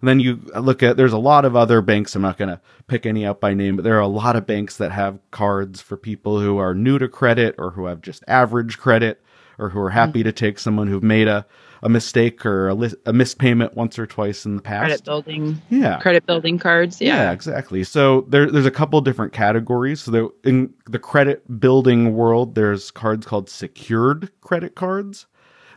And 0.00 0.08
then 0.08 0.20
you 0.20 0.40
look 0.58 0.82
at 0.82 0.96
there's 0.96 1.12
a 1.12 1.18
lot 1.18 1.44
of 1.44 1.54
other 1.54 1.82
banks. 1.82 2.14
I'm 2.14 2.22
not 2.22 2.38
going 2.38 2.48
to 2.48 2.60
pick 2.86 3.04
any 3.04 3.26
out 3.26 3.40
by 3.40 3.52
name, 3.52 3.76
but 3.76 3.82
there 3.82 3.96
are 3.96 4.00
a 4.00 4.08
lot 4.08 4.36
of 4.36 4.46
banks 4.46 4.76
that 4.78 4.92
have 4.92 5.18
cards 5.30 5.80
for 5.80 5.96
people 5.96 6.40
who 6.40 6.56
are 6.56 6.74
new 6.74 6.98
to 6.98 7.08
credit 7.08 7.54
or 7.58 7.72
who 7.72 7.86
have 7.86 8.00
just 8.00 8.24
average 8.26 8.78
credit 8.78 9.22
or 9.60 9.68
who 9.68 9.78
are 9.80 9.90
happy 9.90 10.22
to 10.22 10.32
take 10.32 10.58
someone 10.58 10.88
who've 10.88 11.02
made 11.02 11.28
a, 11.28 11.46
a 11.82 11.88
mistake 11.88 12.44
or 12.46 12.68
a, 12.68 12.74
li- 12.74 12.94
a 13.06 13.12
missed 13.12 13.38
payment 13.38 13.74
once 13.76 13.98
or 13.98 14.06
twice 14.06 14.44
in 14.46 14.56
the 14.56 14.62
past. 14.62 14.86
Credit 14.86 15.04
building, 15.04 15.62
Yeah. 15.70 15.98
credit 15.98 16.26
building 16.26 16.58
cards. 16.58 17.00
Yeah, 17.00 17.16
Yeah. 17.16 17.32
exactly. 17.32 17.84
So 17.84 18.22
there, 18.28 18.50
there's 18.50 18.66
a 18.66 18.70
couple 18.70 19.00
different 19.00 19.32
categories. 19.32 20.00
So 20.00 20.10
there, 20.10 20.26
in 20.44 20.72
the 20.86 20.98
credit 20.98 21.60
building 21.60 22.14
world, 22.14 22.54
there's 22.54 22.90
cards 22.90 23.26
called 23.26 23.48
secured 23.48 24.30
credit 24.40 24.74
cards. 24.74 25.26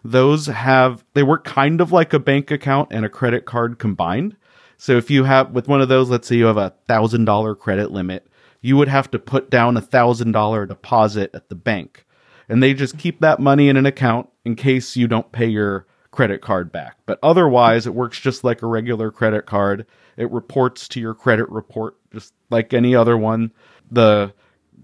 Those 0.04 0.48
have 0.48 1.04
they 1.14 1.24
work 1.24 1.44
kind 1.46 1.80
of 1.80 1.92
like 1.92 2.14
a 2.14 2.20
bank 2.20 2.52
account 2.52 2.90
and 2.92 3.06
a 3.06 3.10
credit 3.10 3.46
card 3.46 3.80
combined. 3.80 4.36
So 4.78 4.98
if 4.98 5.10
you 5.10 5.24
have 5.24 5.52
with 5.52 5.70
one 5.70 5.82
of 5.82 5.88
those, 5.88 6.10
let's 6.10 6.28
say 6.28 6.36
you 6.36 6.46
have 6.46 6.58
a 6.58 6.74
thousand 6.88 7.24
dollar 7.24 7.56
credit 7.56 7.92
limit, 7.92 8.28
you 8.60 8.76
would 8.76 8.90
have 8.90 9.10
to 9.12 9.20
put 9.20 9.50
down 9.50 9.78
a 9.78 9.82
thousand 9.82 10.34
dollar 10.34 10.66
deposit 10.66 11.32
at 11.34 11.48
the 11.48 11.56
bank, 11.56 12.06
and 12.50 12.62
they 12.62 12.74
just 12.74 12.98
keep 12.98 13.20
that 13.22 13.40
money 13.40 13.70
in 13.70 13.78
an 13.78 13.86
account 13.86 14.30
in 14.46 14.56
case 14.56 14.96
you 14.96 15.08
don't 15.08 15.32
pay 15.32 15.48
your 15.48 15.86
credit 16.12 16.42
card 16.42 16.72
back. 16.72 16.98
But 17.06 17.20
otherwise, 17.24 17.88
it 17.88 17.96
works 17.96 18.20
just 18.20 18.44
like 18.44 18.62
a 18.62 18.68
regular 18.68 19.12
credit 19.12 19.46
card. 19.46 19.86
It 20.16 20.32
reports 20.32 20.88
to 20.90 21.00
your 21.00 21.16
credit 21.16 21.50
report 21.50 21.96
just 22.14 22.34
like 22.50 22.74
any 22.74 22.96
other 22.96 23.18
one. 23.18 23.52
The 23.90 24.34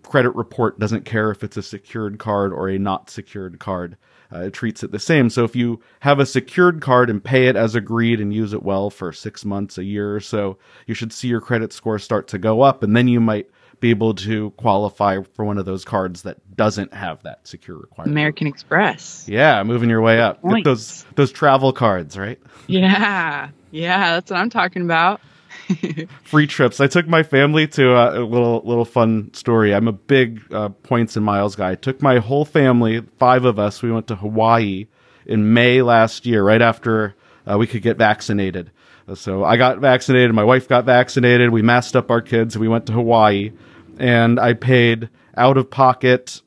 credit 0.01 0.31
report 0.31 0.79
doesn't 0.79 1.05
care 1.05 1.29
if 1.29 1.43
it's 1.43 1.57
a 1.57 1.61
secured 1.61 2.17
card 2.17 2.51
or 2.53 2.69
a 2.69 2.79
not 2.79 3.09
secured 3.09 3.59
card. 3.59 3.97
uh, 4.33 4.41
it 4.41 4.53
treats 4.53 4.83
it 4.83 4.91
the 4.91 4.99
same. 4.99 5.29
So 5.29 5.43
if 5.43 5.55
you 5.55 5.79
have 6.01 6.19
a 6.19 6.25
secured 6.25 6.81
card 6.81 7.09
and 7.09 7.23
pay 7.23 7.47
it 7.47 7.55
as 7.55 7.75
agreed 7.75 8.21
and 8.21 8.33
use 8.33 8.53
it 8.53 8.63
well 8.63 8.89
for 8.89 9.11
six 9.11 9.43
months, 9.43 9.77
a 9.77 9.83
year 9.83 10.15
or 10.15 10.19
so, 10.19 10.57
you 10.85 10.93
should 10.93 11.11
see 11.11 11.27
your 11.27 11.41
credit 11.41 11.73
score 11.73 11.99
start 11.99 12.27
to 12.29 12.37
go 12.37 12.61
up, 12.61 12.83
and 12.83 12.95
then 12.95 13.07
you 13.07 13.19
might 13.19 13.49
be 13.79 13.89
able 13.89 14.13
to 14.13 14.51
qualify 14.51 15.19
for 15.33 15.45
one 15.45 15.57
of 15.57 15.65
those 15.65 15.85
cards 15.85 16.23
that 16.23 16.37
doesn't 16.55 16.93
have 16.93 17.23
that 17.23 17.47
secure 17.47 17.77
requirement. 17.77 18.13
American 18.13 18.47
Express. 18.47 19.25
Yeah, 19.27 19.63
moving 19.63 19.89
your 19.89 20.01
way 20.01 20.19
up. 20.19 20.41
Get 20.43 20.63
those 20.63 21.05
those 21.15 21.31
travel 21.31 21.73
cards, 21.73 22.17
right? 22.17 22.39
Yeah. 22.67 23.49
Yeah, 23.71 24.13
that's 24.13 24.31
what 24.31 24.39
I'm 24.39 24.49
talking 24.49 24.81
about. 24.81 25.21
Free 26.23 26.47
trips. 26.47 26.79
I 26.79 26.87
took 26.87 27.07
my 27.07 27.23
family 27.23 27.67
to 27.67 27.91
a, 27.95 28.21
a 28.21 28.25
little 28.25 28.61
little 28.65 28.85
fun 28.85 29.33
story. 29.33 29.73
I'm 29.73 29.87
a 29.87 29.93
big 29.93 30.41
uh, 30.53 30.69
points 30.69 31.15
and 31.15 31.25
miles 31.25 31.55
guy. 31.55 31.71
I 31.71 31.75
took 31.75 32.01
my 32.01 32.17
whole 32.17 32.45
family, 32.45 33.01
five 33.19 33.45
of 33.45 33.59
us. 33.59 33.81
We 33.81 33.91
went 33.91 34.07
to 34.07 34.15
Hawaii 34.15 34.87
in 35.25 35.53
May 35.53 35.81
last 35.81 36.25
year, 36.25 36.43
right 36.43 36.61
after 36.61 37.15
uh, 37.49 37.57
we 37.57 37.67
could 37.67 37.81
get 37.81 37.97
vaccinated. 37.97 38.71
So 39.15 39.43
I 39.43 39.57
got 39.57 39.79
vaccinated. 39.79 40.33
My 40.33 40.43
wife 40.43 40.67
got 40.67 40.85
vaccinated. 40.85 41.49
We 41.49 41.61
masked 41.61 41.95
up 41.95 42.11
our 42.11 42.21
kids. 42.21 42.57
We 42.57 42.67
went 42.67 42.85
to 42.87 42.93
Hawaii, 42.93 43.51
and 43.99 44.39
I 44.39 44.53
paid 44.53 45.09
out 45.35 45.57
of 45.57 45.69
pocket 45.69 46.41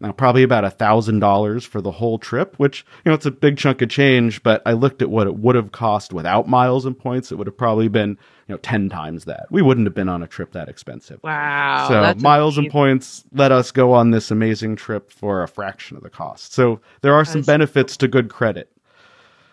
now 0.00 0.12
probably 0.12 0.42
about 0.42 0.64
a 0.64 0.70
thousand 0.70 1.20
dollars 1.20 1.64
for 1.64 1.80
the 1.80 1.90
whole 1.90 2.18
trip, 2.18 2.54
which 2.56 2.84
you 3.04 3.10
know 3.10 3.14
it's 3.14 3.26
a 3.26 3.30
big 3.30 3.56
chunk 3.56 3.82
of 3.82 3.88
change. 3.88 4.42
But 4.42 4.62
I 4.64 4.72
looked 4.72 5.02
at 5.02 5.10
what 5.10 5.26
it 5.26 5.36
would 5.36 5.56
have 5.56 5.72
cost 5.72 6.12
without 6.12 6.48
miles 6.48 6.86
and 6.86 6.98
points. 6.98 7.32
It 7.32 7.36
would 7.36 7.46
have 7.46 7.56
probably 7.56 7.88
been 7.88 8.10
you 8.10 8.54
know 8.54 8.58
ten 8.58 8.88
times 8.88 9.24
that. 9.24 9.46
We 9.50 9.62
wouldn't 9.62 9.86
have 9.86 9.94
been 9.94 10.08
on 10.08 10.22
a 10.22 10.26
trip 10.26 10.52
that 10.52 10.68
expensive. 10.68 11.20
Wow. 11.22 11.88
so 11.88 12.14
miles 12.20 12.58
and 12.58 12.70
points 12.70 13.24
let 13.32 13.52
us 13.52 13.72
go 13.72 13.92
on 13.92 14.10
this 14.10 14.30
amazing 14.30 14.76
trip 14.76 15.10
for 15.10 15.42
a 15.42 15.48
fraction 15.48 15.96
of 15.96 16.02
the 16.02 16.10
cost. 16.10 16.52
So 16.52 16.80
there 17.00 17.14
are 17.14 17.24
some 17.24 17.42
benefits 17.42 17.96
to 17.98 18.08
good 18.08 18.28
credit. 18.28 18.70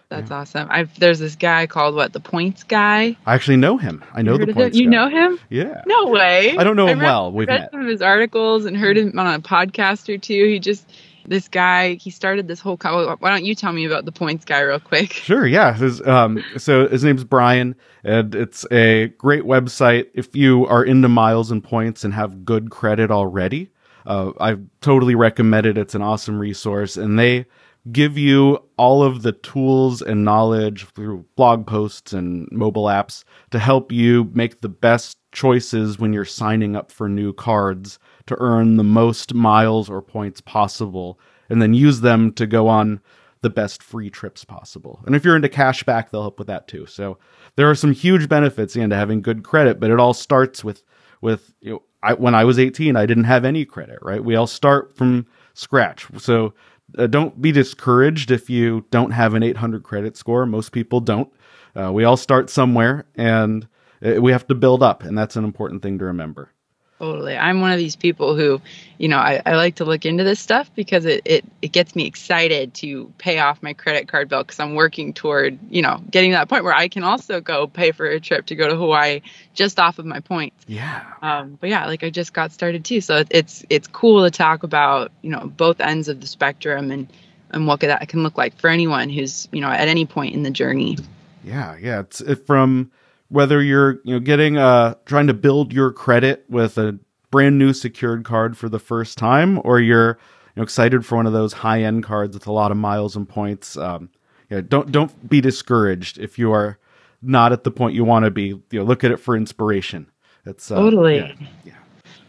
That's 0.09 0.31
awesome. 0.31 0.67
I've 0.71 0.97
there's 0.99 1.19
this 1.19 1.35
guy 1.35 1.67
called 1.67 1.95
what 1.95 2.13
the 2.13 2.19
points 2.19 2.63
guy. 2.63 3.17
I 3.25 3.33
actually 3.35 3.57
know 3.57 3.77
him. 3.77 4.03
I 4.13 4.21
know 4.21 4.37
the 4.37 4.47
points. 4.53 4.77
You 4.77 4.85
guy. 4.85 4.91
know 4.91 5.09
him? 5.09 5.39
Yeah. 5.49 5.81
No 5.87 6.07
way. 6.07 6.55
I 6.57 6.63
don't 6.63 6.75
know 6.75 6.87
him 6.87 6.99
read- 6.99 7.05
well. 7.07 7.31
We've 7.31 7.47
read 7.47 7.61
met. 7.61 7.71
some 7.71 7.81
of 7.81 7.87
his 7.87 8.01
articles 8.01 8.65
and 8.65 8.77
heard 8.77 8.97
him 8.97 9.17
on 9.17 9.33
a 9.33 9.39
podcast 9.39 10.07
or 10.13 10.17
two. 10.17 10.45
He 10.47 10.59
just 10.59 10.89
this 11.27 11.47
guy. 11.47 11.95
He 11.95 12.11
started 12.11 12.47
this 12.47 12.59
whole. 12.59 12.77
co- 12.77 13.15
Why 13.19 13.29
don't 13.31 13.45
you 13.45 13.55
tell 13.55 13.73
me 13.73 13.85
about 13.85 14.05
the 14.05 14.11
points 14.11 14.45
guy 14.45 14.59
real 14.61 14.79
quick? 14.79 15.11
Sure, 15.13 15.47
yeah. 15.47 15.73
His, 15.73 16.05
um, 16.07 16.43
so 16.57 16.87
his 16.87 17.03
name's 17.03 17.23
Brian, 17.23 17.75
and 18.03 18.35
it's 18.35 18.63
a 18.71 19.07
great 19.17 19.43
website. 19.43 20.07
If 20.13 20.35
you 20.35 20.67
are 20.67 20.83
into 20.83 21.09
miles 21.09 21.49
and 21.49 21.63
points 21.63 22.03
and 22.03 22.13
have 22.13 22.45
good 22.45 22.69
credit 22.69 23.09
already, 23.09 23.69
uh, 24.05 24.33
I 24.39 24.57
totally 24.81 25.15
recommend 25.15 25.65
it. 25.65 25.79
It's 25.79 25.95
an 25.95 26.03
awesome 26.03 26.37
resource, 26.37 26.95
and 26.95 27.17
they 27.17 27.47
give 27.91 28.17
you 28.17 28.57
all 28.77 29.03
of 29.03 29.21
the 29.21 29.31
tools 29.31 30.01
and 30.01 30.25
knowledge 30.25 30.85
through 30.95 31.25
blog 31.35 31.67
posts 31.67 32.13
and 32.13 32.47
mobile 32.51 32.85
apps 32.85 33.23
to 33.51 33.59
help 33.59 33.91
you 33.91 34.29
make 34.33 34.61
the 34.61 34.69
best 34.69 35.17
choices 35.31 35.99
when 35.99 36.11
you're 36.11 36.25
signing 36.25 36.75
up 36.75 36.91
for 36.91 37.07
new 37.07 37.31
cards 37.31 37.99
to 38.25 38.35
earn 38.39 38.77
the 38.77 38.83
most 38.83 39.33
miles 39.33 39.89
or 39.89 40.01
points 40.01 40.41
possible, 40.41 41.19
and 41.49 41.61
then 41.61 41.73
use 41.73 42.01
them 42.01 42.31
to 42.33 42.47
go 42.47 42.67
on 42.67 42.99
the 43.41 43.49
best 43.49 43.83
free 43.83 44.09
trips 44.09 44.43
possible. 44.43 45.03
And 45.05 45.15
if 45.15 45.23
you're 45.23 45.35
into 45.35 45.49
cashback, 45.49 46.09
they'll 46.09 46.23
help 46.23 46.39
with 46.39 46.47
that 46.47 46.67
too. 46.67 46.87
So 46.87 47.19
there 47.55 47.69
are 47.69 47.75
some 47.75 47.91
huge 47.91 48.27
benefits 48.27 48.75
into 48.75 48.95
having 48.95 49.21
good 49.21 49.43
credit, 49.43 49.79
but 49.79 49.91
it 49.91 49.99
all 49.99 50.13
starts 50.13 50.63
with 50.63 50.83
with 51.21 51.53
you 51.61 51.73
know, 51.73 51.83
I, 52.01 52.13
when 52.13 52.35
I 52.35 52.43
was 52.43 52.59
18, 52.59 52.95
I 52.95 53.05
didn't 53.05 53.23
have 53.25 53.45
any 53.45 53.65
credit, 53.65 53.99
right? 54.01 54.23
We 54.23 54.35
all 54.35 54.47
start 54.47 54.95
from 54.95 55.25
scratch. 55.53 56.07
So 56.17 56.53
uh, 56.97 57.07
don't 57.07 57.41
be 57.41 57.51
discouraged 57.51 58.31
if 58.31 58.49
you 58.49 58.85
don't 58.91 59.11
have 59.11 59.33
an 59.33 59.43
800 59.43 59.83
credit 59.83 60.17
score. 60.17 60.45
Most 60.45 60.71
people 60.71 60.99
don't. 60.99 61.31
Uh, 61.75 61.91
we 61.91 62.03
all 62.03 62.17
start 62.17 62.49
somewhere, 62.49 63.05
and 63.15 63.67
uh, 64.05 64.21
we 64.21 64.31
have 64.31 64.47
to 64.47 64.55
build 64.55 64.81
up, 64.81 65.03
and 65.03 65.17
that's 65.17 65.35
an 65.35 65.43
important 65.43 65.81
thing 65.81 65.99
to 65.99 66.05
remember. 66.05 66.51
Totally. 66.97 67.35
I'm 67.35 67.59
one 67.59 67.73
of 67.73 67.77
these 67.77 67.97
people 67.97 68.37
who, 68.37 68.61
you 68.97 69.09
know, 69.09 69.17
I, 69.17 69.41
I 69.45 69.55
like 69.57 69.75
to 69.75 69.85
look 69.85 70.05
into 70.05 70.23
this 70.23 70.39
stuff 70.39 70.71
because 70.75 71.03
it, 71.03 71.23
it, 71.25 71.45
it 71.61 71.73
gets 71.73 71.93
me 71.93 72.05
excited 72.05 72.73
to 72.75 73.11
pay 73.17 73.39
off 73.39 73.61
my 73.61 73.73
credit 73.73 74.07
card 74.07 74.29
bill 74.29 74.43
because 74.43 74.61
I'm 74.61 74.75
working 74.75 75.13
toward, 75.13 75.59
you 75.69 75.81
know, 75.81 76.01
getting 76.09 76.31
to 76.31 76.35
that 76.35 76.47
point 76.47 76.63
where 76.63 76.73
I 76.73 76.87
can 76.87 77.03
also 77.03 77.41
go 77.41 77.67
pay 77.67 77.91
for 77.91 78.05
a 78.05 78.21
trip 78.21 78.45
to 78.45 78.55
go 78.55 78.69
to 78.69 78.77
Hawaii 78.77 79.19
just 79.53 79.77
off 79.77 79.99
of 79.99 80.05
my 80.05 80.21
points. 80.21 80.63
Yeah. 80.67 81.03
Um, 81.21 81.57
but 81.59 81.69
yeah, 81.69 81.85
like 81.85 82.05
I 82.05 82.09
just 82.09 82.33
got 82.33 82.53
started 82.53 82.85
too. 82.85 83.01
So 83.01 83.17
it, 83.17 83.27
it's 83.29 83.65
it's 83.69 83.87
cool 83.87 84.23
to 84.23 84.31
talk 84.31 84.63
about, 84.63 85.11
you 85.21 85.31
know, 85.31 85.51
both 85.57 85.81
ends 85.81 86.07
of 86.07 86.21
the 86.21 86.27
spectrum 86.27 86.91
and, 86.91 87.11
and 87.49 87.67
what 87.67 87.81
that 87.81 88.07
can 88.07 88.23
look 88.23 88.37
like 88.37 88.57
for 88.57 88.69
anyone 88.69 89.09
who's, 89.09 89.49
you 89.51 89.59
know, 89.59 89.69
at 89.69 89.89
any 89.89 90.05
point 90.05 90.33
in 90.33 90.43
the 90.43 90.49
journey. 90.49 90.97
Yeah, 91.43 91.75
yeah. 91.77 91.99
It's 91.99 92.21
it, 92.21 92.47
from 92.47 92.91
whether 93.29 93.61
you're 93.61 93.99
you 94.03 94.13
know 94.13 94.19
getting 94.19 94.57
uh 94.57 94.95
trying 95.05 95.27
to 95.27 95.33
build 95.33 95.73
your 95.73 95.91
credit 95.91 96.45
with 96.49 96.77
a 96.77 96.97
brand 97.31 97.57
new 97.57 97.73
secured 97.73 98.23
card 98.23 98.57
for 98.57 98.69
the 98.69 98.79
first 98.79 99.17
time, 99.17 99.59
or 99.63 99.79
you're 99.79 100.09
you 100.09 100.57
know 100.57 100.63
excited 100.63 101.05
for 101.05 101.15
one 101.17 101.27
of 101.27 101.33
those 101.33 101.53
high 101.53 101.81
end 101.81 102.03
cards 102.03 102.35
with 102.35 102.47
a 102.47 102.51
lot 102.51 102.71
of 102.71 102.77
miles 102.77 103.15
and 103.15 103.27
points. 103.27 103.77
Um, 103.77 104.09
yeah, 104.49 104.61
don't 104.67 104.91
don't 104.91 105.27
be 105.27 105.41
discouraged 105.41 106.17
if 106.17 106.37
you 106.37 106.51
are 106.51 106.77
not 107.21 107.51
at 107.51 107.63
the 107.63 107.71
point 107.71 107.95
you 107.95 108.03
want 108.03 108.25
to 108.25 108.31
be. 108.31 108.47
You 108.71 108.79
know, 108.79 108.83
look 108.83 109.03
at 109.03 109.11
it 109.11 109.17
for 109.17 109.35
inspiration. 109.35 110.09
It's 110.45 110.69
uh, 110.71 110.75
Totally. 110.75 111.17
yeah, 111.17 111.33
yeah. 111.65 111.73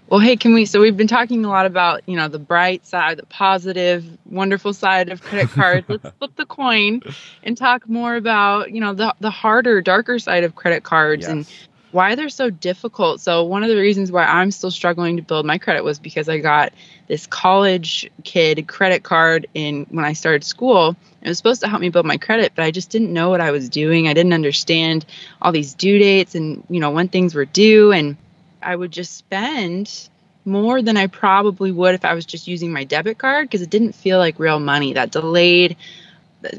Well, 0.09 0.21
hey, 0.21 0.37
can 0.37 0.55
we? 0.55 0.67
So 0.67 0.81
we've 0.81 0.97
been 0.97 1.09
talking 1.09 1.45
a 1.45 1.49
lot 1.49 1.67
about 1.67 2.03
you 2.07 2.17
know 2.17 2.29
the 2.29 2.39
bright 2.39 2.87
side, 2.87 3.19
the 3.19 3.27
positive, 3.27 4.05
wonderful 4.25 4.73
side 4.73 5.09
of 5.09 5.21
credit 5.21 5.51
cards. 5.51 5.87
Let's 5.89 6.17
flip 6.19 6.37
the 6.37 6.47
coin 6.47 7.03
and 7.43 7.57
talk 7.57 7.89
more 7.89 8.15
about 8.15 8.71
you 8.71 8.81
know 8.81 8.95
the 8.95 9.15
the 9.19 9.31
harder, 9.31 9.81
darker 9.81 10.19
side 10.21 10.45
of 10.45 10.55
credit 10.55 10.85
cards 10.85 11.27
and 11.27 11.47
why 11.91 12.15
they're 12.15 12.29
so 12.29 12.51
difficult. 12.51 13.21
So 13.21 13.45
one 13.45 13.63
of 13.63 13.69
the 13.69 13.77
reasons 13.77 14.13
why 14.13 14.25
I'm 14.25 14.51
still 14.51 14.71
struggling 14.71 15.17
to 15.17 15.23
build 15.23 15.47
my 15.47 15.59
credit 15.59 15.83
was 15.83 15.99
because 15.99 16.29
I 16.29 16.39
got 16.39 16.73
this 17.09 17.27
college 17.27 18.09
kid 18.23 18.69
credit 18.69 19.03
card 19.03 19.47
in 19.55 19.87
when 19.91 20.05
I 20.05 20.13
started 20.13 20.45
school. 20.45 20.95
It 21.23 21.29
was 21.29 21.39
supposed 21.39 21.63
to 21.63 21.69
help 21.69 21.81
me 21.81 21.89
build 21.89 22.07
my 22.07 22.19
credit, 22.19 22.53
but 22.55 22.65
I 22.65 22.71
just 22.71 22.91
didn't 22.91 23.13
know 23.13 23.31
what 23.31 23.41
I 23.41 23.51
was 23.51 23.69
doing. 23.69 24.07
I 24.07 24.15
didn't 24.15 24.35
understand 24.35 25.05
all 25.43 25.51
these 25.51 25.75
due 25.75 25.99
dates 25.99 26.37
and 26.37 26.63
you 26.69 26.79
know 26.79 26.91
when 26.91 27.09
things 27.09 27.35
were 27.35 27.45
due 27.45 27.91
and 27.91 28.17
I 28.67 28.75
would 28.75 28.91
just 28.91 29.17
spend 29.17 30.09
more 30.45 30.83
than 30.83 30.97
I 30.97 31.07
probably 31.07 31.71
would 31.71 31.95
if 31.95 32.05
I 32.05 32.15
was 32.15 32.27
just 32.27 32.49
using 32.49 32.73
my 32.73 32.85
debit 32.85 33.17
card 33.17 33.47
because 33.47 33.63
it 33.63 33.71
didn't 33.71 33.93
feel 33.93 34.19
like 34.19 34.39
real 34.39 34.59
money. 34.59 34.93
That 34.93 35.13
delayed 35.13 35.77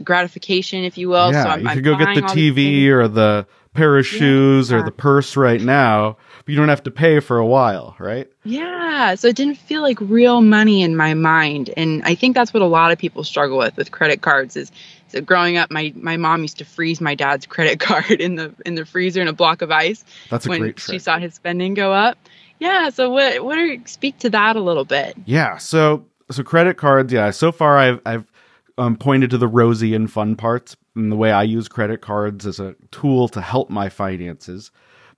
gratification, 0.04 0.84
if 0.86 0.98
you 0.98 1.10
will. 1.10 1.32
yeah, 1.32 1.44
so 1.44 1.50
I'm, 1.50 1.64
you 1.64 1.70
could 1.70 1.84
go 1.84 1.98
get 1.98 2.16
the 2.16 2.22
TV 2.22 2.88
or 2.88 3.08
the 3.08 3.46
pair 3.74 3.98
of 3.98 4.06
shoes 4.06 4.72
or 4.72 4.82
the 4.82 4.92
purse 4.92 5.38
right 5.38 5.62
now, 5.62 6.18
but 6.38 6.50
you 6.50 6.56
don't 6.56 6.70
have 6.70 6.84
to 6.84 6.92
pay 6.92 7.20
for 7.20 7.38
a 7.38 7.46
while, 7.46 7.96
right? 8.00 8.28
Yeah, 8.44 9.16
so 9.16 9.28
it 9.28 9.36
didn't 9.36 9.58
feel 9.58 9.82
like 9.82 10.00
real 10.02 10.42
money 10.42 10.82
in 10.82 10.96
my 10.96 11.14
mind, 11.14 11.72
and 11.76 12.02
I 12.06 12.16
think 12.16 12.36
that's 12.36 12.54
what 12.54 12.64
a 12.64 12.68
lot 12.68 12.92
of 12.92 12.98
people 12.98 13.26
struggle 13.26 13.58
with 13.58 13.76
with 13.76 13.92
credit 13.92 14.22
cards. 14.22 14.56
Is 14.56 14.72
so 15.10 15.22
growing 15.22 15.58
up, 15.58 15.72
my 15.72 15.94
my 15.96 16.18
mom 16.18 16.42
used 16.42 16.58
to 16.60 16.66
freeze 16.66 17.02
my 17.02 17.16
dad's 17.16 17.46
credit 17.46 17.80
card 17.88 18.12
in 18.12 18.36
the 18.36 18.54
in 18.66 18.76
the 18.76 18.86
freezer 18.86 19.22
in 19.22 19.28
a 19.28 19.34
block 19.34 19.62
of 19.62 19.72
ice 19.72 20.04
That's 20.30 20.46
a 20.46 20.50
when 20.50 20.76
she 20.76 21.00
saw 21.00 21.20
his 21.20 21.34
spending 21.34 21.74
go 21.74 21.94
up. 21.94 22.18
Yeah, 22.60 22.90
so 22.90 23.10
what 23.10 23.44
what 23.44 23.58
are 23.58 23.78
speak 23.86 24.18
to 24.20 24.30
that 24.32 24.56
a 24.56 24.62
little 24.62 24.86
bit? 24.86 25.16
Yeah. 25.26 25.58
So 25.58 26.06
so 26.32 26.44
credit 26.44 26.78
cards. 26.78 27.14
Yeah. 27.14 27.32
So 27.32 27.52
far, 27.52 27.78
I've 27.78 28.02
I've 28.06 28.32
um, 28.78 28.96
pointed 28.96 29.30
to 29.32 29.38
the 29.38 29.48
rosy 29.48 29.94
and 29.96 30.12
fun 30.12 30.36
parts 30.36 30.76
and 30.96 31.12
the 31.12 31.16
way 31.16 31.32
I 31.32 31.44
use 31.44 31.68
credit 31.68 32.02
cards 32.02 32.46
as 32.46 32.60
a 32.60 32.76
tool 32.92 33.28
to 33.30 33.42
help 33.42 33.70
my 33.70 33.90
finances. 33.90 34.72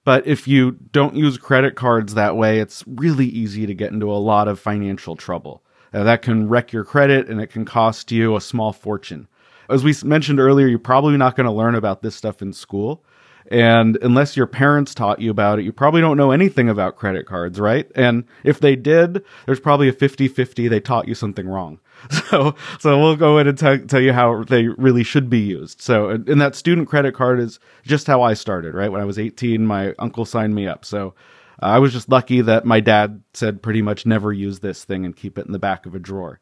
But 0.06 0.26
if 0.26 0.48
you 0.48 0.72
don't 0.92 1.16
use 1.16 1.38
credit 1.38 1.76
cards 1.76 2.14
that 2.14 2.38
way, 2.38 2.60
it's 2.60 2.84
really 2.88 3.28
easy 3.28 3.66
to 3.66 3.74
get 3.74 3.92
into 3.92 4.12
a 4.12 4.16
lot 4.16 4.48
of 4.48 4.60
financial 4.60 5.16
trouble. 5.16 5.62
Uh, 5.94 6.04
that 6.04 6.22
can 6.22 6.48
wreck 6.48 6.72
your 6.72 6.84
credit 6.84 7.30
and 7.30 7.42
it 7.42 7.48
can 7.48 7.66
cost 7.66 8.12
you 8.12 8.36
a 8.36 8.42
small 8.42 8.72
fortune. 8.72 9.28
As 9.70 9.84
we 9.84 9.94
mentioned 10.04 10.40
earlier, 10.40 10.68
you're 10.68 10.80
probably 10.80 11.18
not 11.18 11.36
going 11.36 11.46
to 11.46 11.52
learn 11.52 11.76
about 11.76 12.02
this 12.02 12.16
stuff 12.16 12.42
in 12.42 12.54
school. 12.54 13.04
And 13.52 13.98
unless 14.02 14.38
your 14.38 14.46
parents 14.46 14.94
taught 14.94 15.20
you 15.20 15.32
about 15.32 15.58
it, 15.58 15.66
you 15.66 15.74
probably 15.74 16.02
don't 16.02 16.18
know 16.18 16.32
anything 16.32 16.70
about 16.70 16.98
credit 16.98 17.26
cards, 17.26 17.60
right? 17.60 17.90
And 17.96 18.26
if 18.44 18.60
they 18.60 18.76
did, 18.76 19.24
there's 19.48 19.60
probably 19.60 19.90
a 19.90 19.94
50-50 19.94 20.70
they 20.70 20.80
taught 20.80 21.08
you 21.08 21.16
something 21.16 21.48
wrong. 21.48 21.80
So, 22.30 22.56
so 22.80 22.98
we'll 23.00 23.18
go 23.18 23.40
in 23.40 23.48
and 23.48 23.58
tell 23.58 23.78
tell 23.80 24.00
you 24.00 24.14
how 24.14 24.44
they 24.44 24.68
really 24.68 25.04
should 25.04 25.30
be 25.30 25.40
used. 25.40 25.82
So, 25.82 26.10
and 26.10 26.30
and 26.30 26.40
that 26.40 26.56
student 26.56 26.88
credit 26.88 27.14
card 27.14 27.40
is 27.40 27.60
just 27.84 28.08
how 28.08 28.22
I 28.22 28.36
started, 28.36 28.74
right? 28.74 28.92
When 28.92 29.02
I 29.02 29.06
was 29.06 29.20
18, 29.20 29.66
my 29.66 29.94
uncle 30.00 30.24
signed 30.24 30.56
me 30.56 30.66
up. 30.66 30.86
So, 30.86 31.16
uh, 31.62 31.66
I 31.66 31.80
was 31.80 31.92
just 31.92 32.08
lucky 32.08 32.42
that 32.42 32.66
my 32.66 32.80
dad 32.80 33.22
said 33.34 33.62
pretty 33.62 33.82
much 33.82 34.06
never 34.06 34.32
use 34.32 34.60
this 34.60 34.86
thing 34.86 35.06
and 35.06 35.16
keep 35.16 35.38
it 35.38 35.46
in 35.46 35.52
the 35.52 35.60
back 35.60 35.86
of 35.86 35.96
a 35.96 36.00
drawer. 36.00 36.40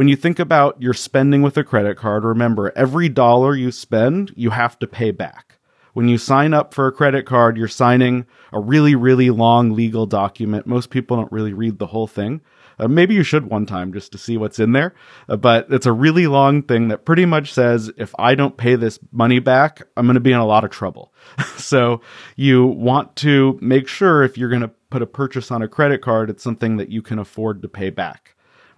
When 0.00 0.08
you 0.08 0.16
think 0.16 0.38
about 0.38 0.80
your 0.80 0.94
spending 0.94 1.42
with 1.42 1.58
a 1.58 1.62
credit 1.62 1.98
card, 1.98 2.24
remember 2.24 2.72
every 2.74 3.10
dollar 3.10 3.54
you 3.54 3.70
spend, 3.70 4.32
you 4.34 4.48
have 4.48 4.78
to 4.78 4.86
pay 4.86 5.10
back. 5.10 5.58
When 5.92 6.08
you 6.08 6.16
sign 6.16 6.54
up 6.54 6.72
for 6.72 6.86
a 6.86 6.92
credit 6.92 7.26
card, 7.26 7.58
you're 7.58 7.68
signing 7.68 8.24
a 8.50 8.58
really, 8.58 8.94
really 8.94 9.28
long 9.28 9.74
legal 9.74 10.06
document. 10.06 10.66
Most 10.66 10.88
people 10.88 11.18
don't 11.18 11.30
really 11.30 11.52
read 11.52 11.78
the 11.78 11.88
whole 11.88 12.06
thing. 12.06 12.40
Uh, 12.78 12.88
maybe 12.88 13.14
you 13.14 13.22
should 13.22 13.50
one 13.50 13.66
time 13.66 13.92
just 13.92 14.10
to 14.12 14.16
see 14.16 14.38
what's 14.38 14.58
in 14.58 14.72
there. 14.72 14.94
Uh, 15.28 15.36
but 15.36 15.66
it's 15.68 15.84
a 15.84 15.92
really 15.92 16.26
long 16.26 16.62
thing 16.62 16.88
that 16.88 17.04
pretty 17.04 17.26
much 17.26 17.52
says 17.52 17.92
if 17.98 18.14
I 18.18 18.34
don't 18.34 18.56
pay 18.56 18.76
this 18.76 18.98
money 19.12 19.38
back, 19.38 19.82
I'm 19.98 20.06
going 20.06 20.14
to 20.14 20.20
be 20.20 20.32
in 20.32 20.38
a 20.38 20.46
lot 20.46 20.64
of 20.64 20.70
trouble. 20.70 21.12
so 21.58 22.00
you 22.36 22.64
want 22.64 23.16
to 23.16 23.58
make 23.60 23.86
sure 23.86 24.22
if 24.22 24.38
you're 24.38 24.48
going 24.48 24.62
to 24.62 24.72
put 24.88 25.02
a 25.02 25.06
purchase 25.06 25.50
on 25.50 25.60
a 25.60 25.68
credit 25.68 26.00
card, 26.00 26.30
it's 26.30 26.42
something 26.42 26.78
that 26.78 26.88
you 26.88 27.02
can 27.02 27.18
afford 27.18 27.60
to 27.60 27.68
pay 27.68 27.90
back. 27.90 28.34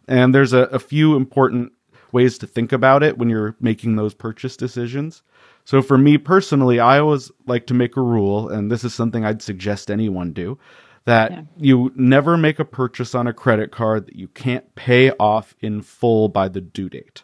And 0.08 0.34
there's 0.34 0.52
a, 0.52 0.62
a 0.64 0.78
few 0.78 1.16
important 1.16 1.72
ways 2.12 2.38
to 2.38 2.46
think 2.46 2.72
about 2.72 3.02
it 3.02 3.18
when 3.18 3.28
you're 3.28 3.56
making 3.60 3.96
those 3.96 4.14
purchase 4.14 4.56
decisions. 4.56 5.22
So 5.64 5.80
for 5.80 5.96
me 5.96 6.18
personally, 6.18 6.80
I 6.80 6.98
always 6.98 7.30
like 7.46 7.66
to 7.68 7.74
make 7.74 7.96
a 7.96 8.02
rule, 8.02 8.48
and 8.48 8.70
this 8.70 8.84
is 8.84 8.94
something 8.94 9.24
I'd 9.24 9.42
suggest 9.42 9.90
anyone 9.90 10.32
do, 10.32 10.58
that 11.04 11.30
yeah. 11.30 11.42
you 11.56 11.92
never 11.96 12.36
make 12.36 12.58
a 12.58 12.64
purchase 12.64 13.14
on 13.14 13.26
a 13.26 13.32
credit 13.32 13.70
card 13.70 14.06
that 14.06 14.16
you 14.16 14.28
can't 14.28 14.74
pay 14.74 15.10
off 15.12 15.54
in 15.60 15.82
full 15.82 16.28
by 16.28 16.48
the 16.48 16.60
due 16.60 16.88
date. 16.88 17.22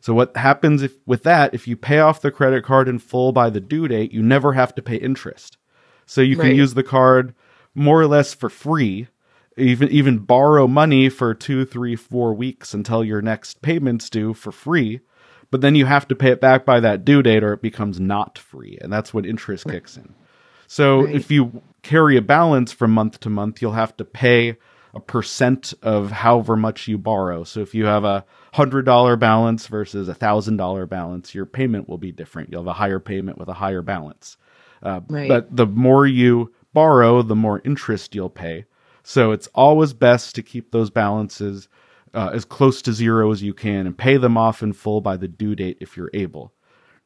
So 0.00 0.14
what 0.14 0.36
happens 0.36 0.82
if 0.82 0.96
with 1.06 1.22
that, 1.22 1.54
if 1.54 1.68
you 1.68 1.76
pay 1.76 2.00
off 2.00 2.22
the 2.22 2.32
credit 2.32 2.64
card 2.64 2.88
in 2.88 2.98
full 2.98 3.32
by 3.32 3.50
the 3.50 3.60
due 3.60 3.86
date, 3.86 4.12
you 4.12 4.22
never 4.22 4.52
have 4.52 4.74
to 4.74 4.82
pay 4.82 4.96
interest. 4.96 5.58
So 6.06 6.20
you 6.20 6.34
can 6.34 6.46
right. 6.46 6.56
use 6.56 6.74
the 6.74 6.82
card 6.82 7.34
more 7.74 8.00
or 8.00 8.06
less 8.08 8.34
for 8.34 8.50
free 8.50 9.06
even 9.56 9.88
even 9.88 10.18
borrow 10.18 10.66
money 10.66 11.08
for 11.08 11.34
two, 11.34 11.64
three, 11.64 11.96
four 11.96 12.34
weeks 12.34 12.74
until 12.74 13.04
your 13.04 13.22
next 13.22 13.62
payment's 13.62 14.08
due 14.08 14.34
for 14.34 14.52
free. 14.52 15.00
But 15.50 15.60
then 15.60 15.74
you 15.74 15.84
have 15.84 16.08
to 16.08 16.16
pay 16.16 16.30
it 16.30 16.40
back 16.40 16.64
by 16.64 16.80
that 16.80 17.04
due 17.04 17.22
date 17.22 17.44
or 17.44 17.52
it 17.52 17.60
becomes 17.60 18.00
not 18.00 18.38
free. 18.38 18.78
And 18.80 18.90
that's 18.90 19.12
when 19.12 19.26
interest 19.26 19.66
kicks 19.66 19.98
in. 19.98 20.14
So 20.66 21.02
right. 21.02 21.14
if 21.14 21.30
you 21.30 21.62
carry 21.82 22.16
a 22.16 22.22
balance 22.22 22.72
from 22.72 22.92
month 22.92 23.20
to 23.20 23.30
month, 23.30 23.60
you'll 23.60 23.72
have 23.72 23.94
to 23.98 24.04
pay 24.06 24.56
a 24.94 25.00
percent 25.00 25.74
of 25.82 26.10
however 26.10 26.56
much 26.56 26.88
you 26.88 26.96
borrow. 26.96 27.44
So 27.44 27.60
if 27.60 27.74
you 27.74 27.84
have 27.84 28.04
a 28.04 28.24
hundred 28.54 28.86
dollar 28.86 29.16
balance 29.16 29.66
versus 29.66 30.08
a 30.08 30.14
thousand 30.14 30.56
dollar 30.56 30.86
balance, 30.86 31.34
your 31.34 31.44
payment 31.46 31.88
will 31.88 31.98
be 31.98 32.12
different. 32.12 32.50
You'll 32.50 32.62
have 32.62 32.68
a 32.68 32.72
higher 32.72 33.00
payment 33.00 33.36
with 33.36 33.48
a 33.48 33.54
higher 33.54 33.82
balance. 33.82 34.38
Uh, 34.82 35.00
right. 35.08 35.28
But 35.28 35.54
the 35.54 35.66
more 35.66 36.06
you 36.06 36.52
borrow, 36.72 37.20
the 37.20 37.36
more 37.36 37.60
interest 37.64 38.14
you'll 38.14 38.30
pay. 38.30 38.64
So 39.02 39.32
it's 39.32 39.48
always 39.54 39.92
best 39.92 40.34
to 40.36 40.42
keep 40.42 40.70
those 40.70 40.90
balances 40.90 41.68
uh, 42.14 42.30
as 42.32 42.44
close 42.44 42.82
to 42.82 42.92
zero 42.92 43.32
as 43.32 43.42
you 43.42 43.54
can 43.54 43.86
and 43.86 43.96
pay 43.96 44.16
them 44.16 44.36
off 44.36 44.62
in 44.62 44.72
full 44.72 45.00
by 45.00 45.16
the 45.16 45.28
due 45.28 45.54
date 45.54 45.78
if 45.80 45.96
you're 45.96 46.10
able. 46.14 46.52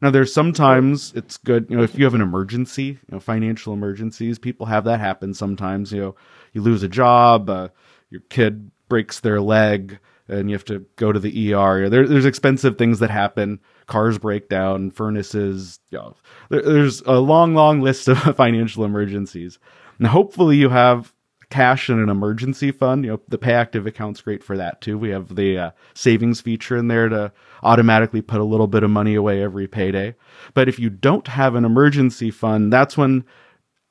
Now, 0.02 0.10
there's 0.10 0.32
sometimes 0.32 1.12
it's 1.14 1.38
good, 1.38 1.66
you 1.70 1.76
know, 1.76 1.82
if 1.82 1.98
you 1.98 2.04
have 2.04 2.14
an 2.14 2.20
emergency, 2.20 2.84
you 2.84 2.98
know, 3.10 3.20
financial 3.20 3.72
emergencies, 3.72 4.38
people 4.38 4.66
have 4.66 4.84
that 4.84 5.00
happen 5.00 5.32
sometimes. 5.32 5.90
You 5.90 6.00
know, 6.00 6.16
you 6.52 6.60
lose 6.60 6.82
a 6.82 6.88
job, 6.88 7.48
uh, 7.48 7.68
your 8.10 8.20
kid 8.28 8.70
breaks 8.90 9.20
their 9.20 9.40
leg, 9.40 9.98
and 10.28 10.50
you 10.50 10.54
have 10.54 10.66
to 10.66 10.84
go 10.96 11.12
to 11.12 11.18
the 11.18 11.54
ER. 11.54 11.88
There, 11.88 12.06
there's 12.06 12.26
expensive 12.26 12.76
things 12.76 12.98
that 12.98 13.10
happen. 13.10 13.60
Cars 13.86 14.18
break 14.18 14.50
down, 14.50 14.90
furnaces. 14.90 15.80
You 15.90 15.98
know, 15.98 16.16
there, 16.50 16.62
there's 16.62 17.00
a 17.02 17.14
long, 17.14 17.54
long 17.54 17.80
list 17.80 18.08
of 18.08 18.18
financial 18.36 18.84
emergencies. 18.84 19.58
And 19.98 20.06
hopefully, 20.08 20.56
you 20.56 20.68
have 20.68 21.14
cash 21.50 21.88
in 21.88 21.98
an 21.98 22.08
emergency 22.08 22.70
fund. 22.70 23.04
You 23.04 23.12
know, 23.12 23.20
the 23.28 23.38
Payactiv 23.38 23.86
account's 23.86 24.20
great 24.20 24.42
for 24.42 24.56
that 24.56 24.80
too. 24.80 24.98
We 24.98 25.10
have 25.10 25.36
the 25.36 25.58
uh, 25.58 25.70
savings 25.94 26.40
feature 26.40 26.76
in 26.76 26.88
there 26.88 27.08
to 27.08 27.32
automatically 27.62 28.22
put 28.22 28.40
a 28.40 28.44
little 28.44 28.66
bit 28.66 28.82
of 28.82 28.90
money 28.90 29.14
away 29.14 29.42
every 29.42 29.68
payday. 29.68 30.14
But 30.54 30.68
if 30.68 30.78
you 30.78 30.90
don't 30.90 31.26
have 31.28 31.54
an 31.54 31.64
emergency 31.64 32.30
fund, 32.30 32.72
that's 32.72 32.96
when 32.96 33.24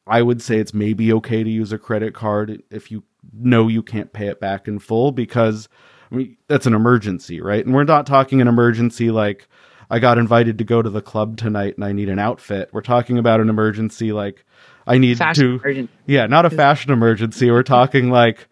I 0.08 0.22
would 0.22 0.42
say 0.42 0.58
it's 0.58 0.74
maybe 0.74 1.12
okay 1.14 1.44
to 1.44 1.50
use 1.50 1.72
a 1.72 1.80
credit 1.80 2.14
card 2.14 2.62
if 2.70 2.92
you 2.92 3.04
know 3.34 3.68
you 3.68 3.82
can't 3.82 4.14
pay 4.14 4.28
it 4.28 4.40
back 4.40 4.68
in 4.68 4.80
full 4.80 5.12
because 5.12 5.68
I 6.12 6.16
mean 6.16 6.38
that's 6.48 6.68
an 6.68 6.76
emergency, 6.76 7.42
right? 7.42 7.66
And 7.66 7.74
we're 7.74 7.84
not 7.86 8.06
talking 8.06 8.42
an 8.42 8.48
emergency 8.48 9.12
like 9.12 9.48
I 9.90 10.00
got 10.00 10.18
invited 10.18 10.58
to 10.58 10.64
go 10.64 10.82
to 10.82 10.90
the 10.90 11.02
club 11.02 11.38
tonight 11.38 11.76
and 11.76 11.86
I 11.86 11.92
need 11.92 12.10
an 12.10 12.20
outfit. 12.20 12.70
We're 12.72 12.82
talking 12.82 13.18
about 13.18 13.40
an 13.40 13.50
emergency 13.50 14.12
like 14.12 14.46
I 14.88 14.98
need 14.98 15.18
fashion 15.18 15.44
to 15.44 15.64
emergency. 15.64 15.94
Yeah, 16.06 16.28
not 16.28 16.46
a 16.46 16.50
fashion 16.50 16.92
emergency. 16.92 17.50
We're 17.50 17.64
talking 17.64 18.10
like 18.10 18.48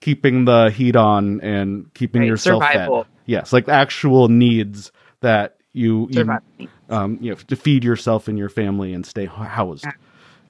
keeping 0.00 0.44
the 0.44 0.70
heat 0.70 0.96
on 0.96 1.40
and 1.40 1.92
keeping 1.94 2.22
right, 2.22 2.28
yourself 2.28 2.62
survival. 2.62 3.04
fed. 3.04 3.12
Yes, 3.26 3.52
like 3.52 3.68
actual 3.68 4.28
needs 4.28 4.92
that 5.20 5.56
you 5.72 6.08
you, 6.10 6.38
um, 6.88 7.18
you 7.20 7.30
know 7.30 7.36
to 7.36 7.56
feed 7.56 7.84
yourself 7.84 8.28
and 8.28 8.38
your 8.38 8.48
family 8.48 8.92
and 8.92 9.04
stay 9.04 9.26
housed. 9.26 9.84
Yeah. 9.84 9.92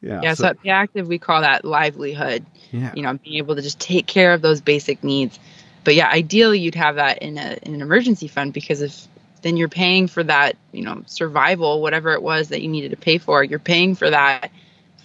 Yeah, 0.00 0.20
yeah 0.22 0.34
so, 0.34 0.44
so 0.44 0.48
at 0.50 0.66
active 0.66 1.08
we 1.08 1.18
call 1.18 1.40
that 1.40 1.64
livelihood. 1.64 2.46
Yeah. 2.70 2.92
You 2.94 3.02
know, 3.02 3.14
being 3.14 3.36
able 3.36 3.56
to 3.56 3.62
just 3.62 3.80
take 3.80 4.06
care 4.06 4.32
of 4.32 4.42
those 4.42 4.60
basic 4.60 5.02
needs. 5.02 5.38
But 5.84 5.94
yeah, 5.94 6.08
ideally 6.08 6.60
you'd 6.60 6.74
have 6.74 6.96
that 6.96 7.18
in 7.18 7.38
a 7.38 7.58
in 7.62 7.74
an 7.74 7.82
emergency 7.82 8.28
fund 8.28 8.52
because 8.52 8.80
if 8.82 9.08
then 9.42 9.56
you're 9.56 9.68
paying 9.68 10.08
for 10.08 10.22
that, 10.22 10.56
you 10.72 10.82
know, 10.82 11.02
survival, 11.06 11.80
whatever 11.80 12.12
it 12.12 12.22
was 12.22 12.48
that 12.48 12.60
you 12.60 12.68
needed 12.68 12.90
to 12.90 12.96
pay 12.96 13.18
for, 13.18 13.42
you're 13.42 13.58
paying 13.58 13.94
for 13.94 14.10
that 14.10 14.50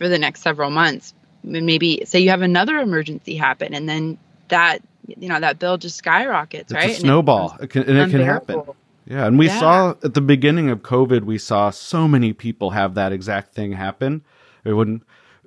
for 0.04 0.10
the 0.10 0.20
next 0.20 0.42
several 0.42 0.70
months. 0.70 1.14
Maybe 1.44 2.04
say 2.06 2.20
you 2.20 2.30
have 2.30 2.42
another 2.42 2.78
emergency 2.80 3.36
happen 3.36 3.74
and 3.74 3.88
then 3.88 4.18
that 4.50 4.80
you 5.08 5.30
know 5.30 5.40
that 5.40 5.60
bill 5.60 5.78
just 5.78 5.96
skyrockets, 5.96 6.72
it's 6.72 6.74
right? 6.74 6.92
A 6.92 6.96
snowball, 6.96 7.56
it, 7.60 7.64
it, 7.64 7.70
can, 7.70 7.84
and 7.84 7.98
it 7.98 8.10
can 8.10 8.22
happen. 8.22 8.64
Yeah, 9.06 9.26
and 9.26 9.40
we 9.40 9.48
yeah. 9.48 9.60
saw 9.60 9.90
at 10.04 10.14
the 10.14 10.22
beginning 10.22 10.70
of 10.70 10.82
COVID, 10.82 11.24
we 11.24 11.38
saw 11.38 11.70
so 11.70 12.08
many 12.08 12.34
people 12.34 12.72
have 12.72 12.96
that 12.96 13.14
exact 13.14 13.54
thing 13.54 13.72
happen. 13.72 14.24
It 14.66 14.74
wouldn't. 14.74 15.04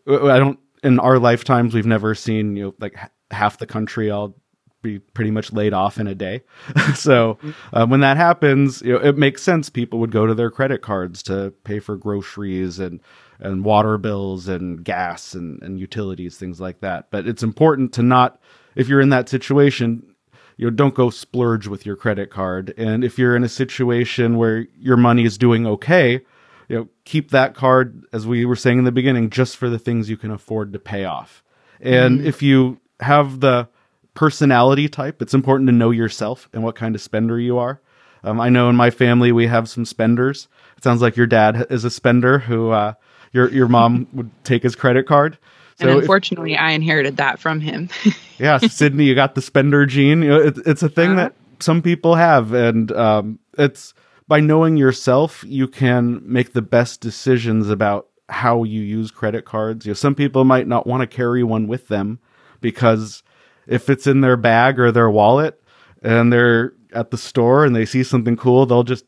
I 0.06 0.38
don't. 0.38 0.58
In 0.82 0.98
our 1.00 1.18
lifetimes, 1.18 1.74
we've 1.74 1.86
never 1.86 2.14
seen 2.14 2.56
you 2.56 2.64
know 2.64 2.74
like 2.78 2.96
half 3.30 3.58
the 3.58 3.66
country 3.66 4.10
all 4.10 4.34
be 4.82 4.98
pretty 4.98 5.30
much 5.30 5.52
laid 5.52 5.74
off 5.74 5.98
in 5.98 6.06
a 6.06 6.14
day. 6.14 6.42
so 6.94 7.38
uh, 7.72 7.86
when 7.86 8.00
that 8.00 8.16
happens, 8.16 8.80
you 8.82 8.92
know, 8.92 9.00
it 9.00 9.18
makes 9.18 9.42
sense. 9.42 9.68
People 9.68 9.98
would 9.98 10.12
go 10.12 10.26
to 10.26 10.34
their 10.34 10.50
credit 10.50 10.80
cards 10.80 11.22
to 11.24 11.52
pay 11.64 11.78
for 11.78 11.96
groceries 11.96 12.78
and 12.78 13.00
and 13.40 13.64
water 13.64 13.98
bills 13.98 14.48
and 14.48 14.84
gas 14.84 15.34
and, 15.34 15.62
and 15.62 15.78
utilities, 15.78 16.36
things 16.36 16.60
like 16.60 16.80
that. 16.80 17.10
But 17.10 17.26
it's 17.26 17.42
important 17.42 17.92
to 17.94 18.02
not, 18.02 18.40
if 18.74 18.88
you're 18.88 19.00
in 19.00 19.10
that 19.10 19.28
situation, 19.28 20.14
you 20.56 20.66
know, 20.66 20.70
don't 20.70 20.94
go 20.94 21.10
splurge 21.10 21.66
with 21.66 21.84
your 21.84 21.96
credit 21.96 22.30
card. 22.30 22.72
And 22.76 23.04
if 23.04 23.18
you're 23.18 23.36
in 23.36 23.44
a 23.44 23.48
situation 23.48 24.38
where 24.38 24.66
your 24.78 24.96
money 24.96 25.24
is 25.24 25.36
doing 25.36 25.66
okay, 25.66 26.20
you 26.68 26.76
know, 26.76 26.88
keep 27.04 27.30
that 27.30 27.54
card, 27.54 28.04
as 28.12 28.26
we 28.26 28.44
were 28.44 28.56
saying 28.56 28.78
in 28.78 28.84
the 28.84 28.92
beginning, 28.92 29.30
just 29.30 29.56
for 29.56 29.68
the 29.68 29.78
things 29.78 30.10
you 30.10 30.16
can 30.16 30.30
afford 30.30 30.72
to 30.72 30.78
pay 30.78 31.04
off. 31.04 31.42
And 31.80 32.18
mm-hmm. 32.18 32.26
if 32.26 32.42
you 32.42 32.80
have 33.00 33.40
the 33.40 33.68
personality 34.14 34.88
type, 34.88 35.20
it's 35.20 35.34
important 35.34 35.68
to 35.68 35.72
know 35.72 35.90
yourself 35.90 36.48
and 36.52 36.64
what 36.64 36.74
kind 36.74 36.94
of 36.94 37.02
spender 37.02 37.38
you 37.38 37.58
are. 37.58 37.80
Um, 38.24 38.40
I 38.40 38.48
know 38.48 38.68
in 38.68 38.76
my 38.76 38.90
family 38.90 39.30
we 39.30 39.46
have 39.46 39.68
some 39.68 39.84
spenders. 39.84 40.48
It 40.76 40.82
sounds 40.82 41.02
like 41.02 41.16
your 41.16 41.26
dad 41.26 41.66
is 41.70 41.84
a 41.84 41.90
spender 41.90 42.40
who 42.40 42.70
uh, 42.70 42.94
your 43.32 43.50
your 43.50 43.68
mom 43.68 44.06
would 44.12 44.30
take 44.44 44.62
his 44.62 44.74
credit 44.74 45.06
card. 45.06 45.38
So 45.78 45.88
and 45.88 46.00
unfortunately, 46.00 46.54
if, 46.54 46.60
I 46.60 46.70
inherited 46.70 47.18
that 47.18 47.38
from 47.38 47.60
him. 47.60 47.90
yeah, 48.38 48.58
Sydney, 48.58 49.04
you 49.04 49.14
got 49.14 49.34
the 49.34 49.42
spender 49.42 49.84
gene. 49.84 50.22
You 50.22 50.28
know, 50.30 50.40
it, 50.40 50.58
it's 50.64 50.82
a 50.82 50.88
thing 50.88 51.12
uh-huh. 51.12 51.16
that 51.16 51.34
some 51.60 51.82
people 51.82 52.14
have, 52.14 52.54
and 52.54 52.90
um, 52.92 53.38
it's 53.58 53.92
by 54.26 54.40
knowing 54.40 54.76
yourself, 54.76 55.44
you 55.46 55.68
can 55.68 56.20
make 56.24 56.52
the 56.52 56.62
best 56.62 57.00
decisions 57.00 57.68
about 57.68 58.08
how 58.28 58.64
you 58.64 58.80
use 58.80 59.10
credit 59.10 59.44
cards. 59.44 59.86
You 59.86 59.90
know, 59.90 59.94
some 59.94 60.14
people 60.14 60.44
might 60.44 60.66
not 60.66 60.86
want 60.86 61.02
to 61.02 61.06
carry 61.06 61.44
one 61.44 61.68
with 61.68 61.88
them 61.88 62.18
because 62.60 63.22
if 63.66 63.90
it's 63.90 64.06
in 64.06 64.22
their 64.22 64.36
bag 64.36 64.80
or 64.80 64.90
their 64.90 65.10
wallet, 65.10 65.60
and 66.02 66.32
they're 66.32 66.72
at 66.92 67.10
the 67.10 67.18
store 67.18 67.64
and 67.64 67.74
they 67.74 67.84
see 67.84 68.02
something 68.02 68.36
cool, 68.36 68.66
they'll 68.66 68.84
just 68.84 69.04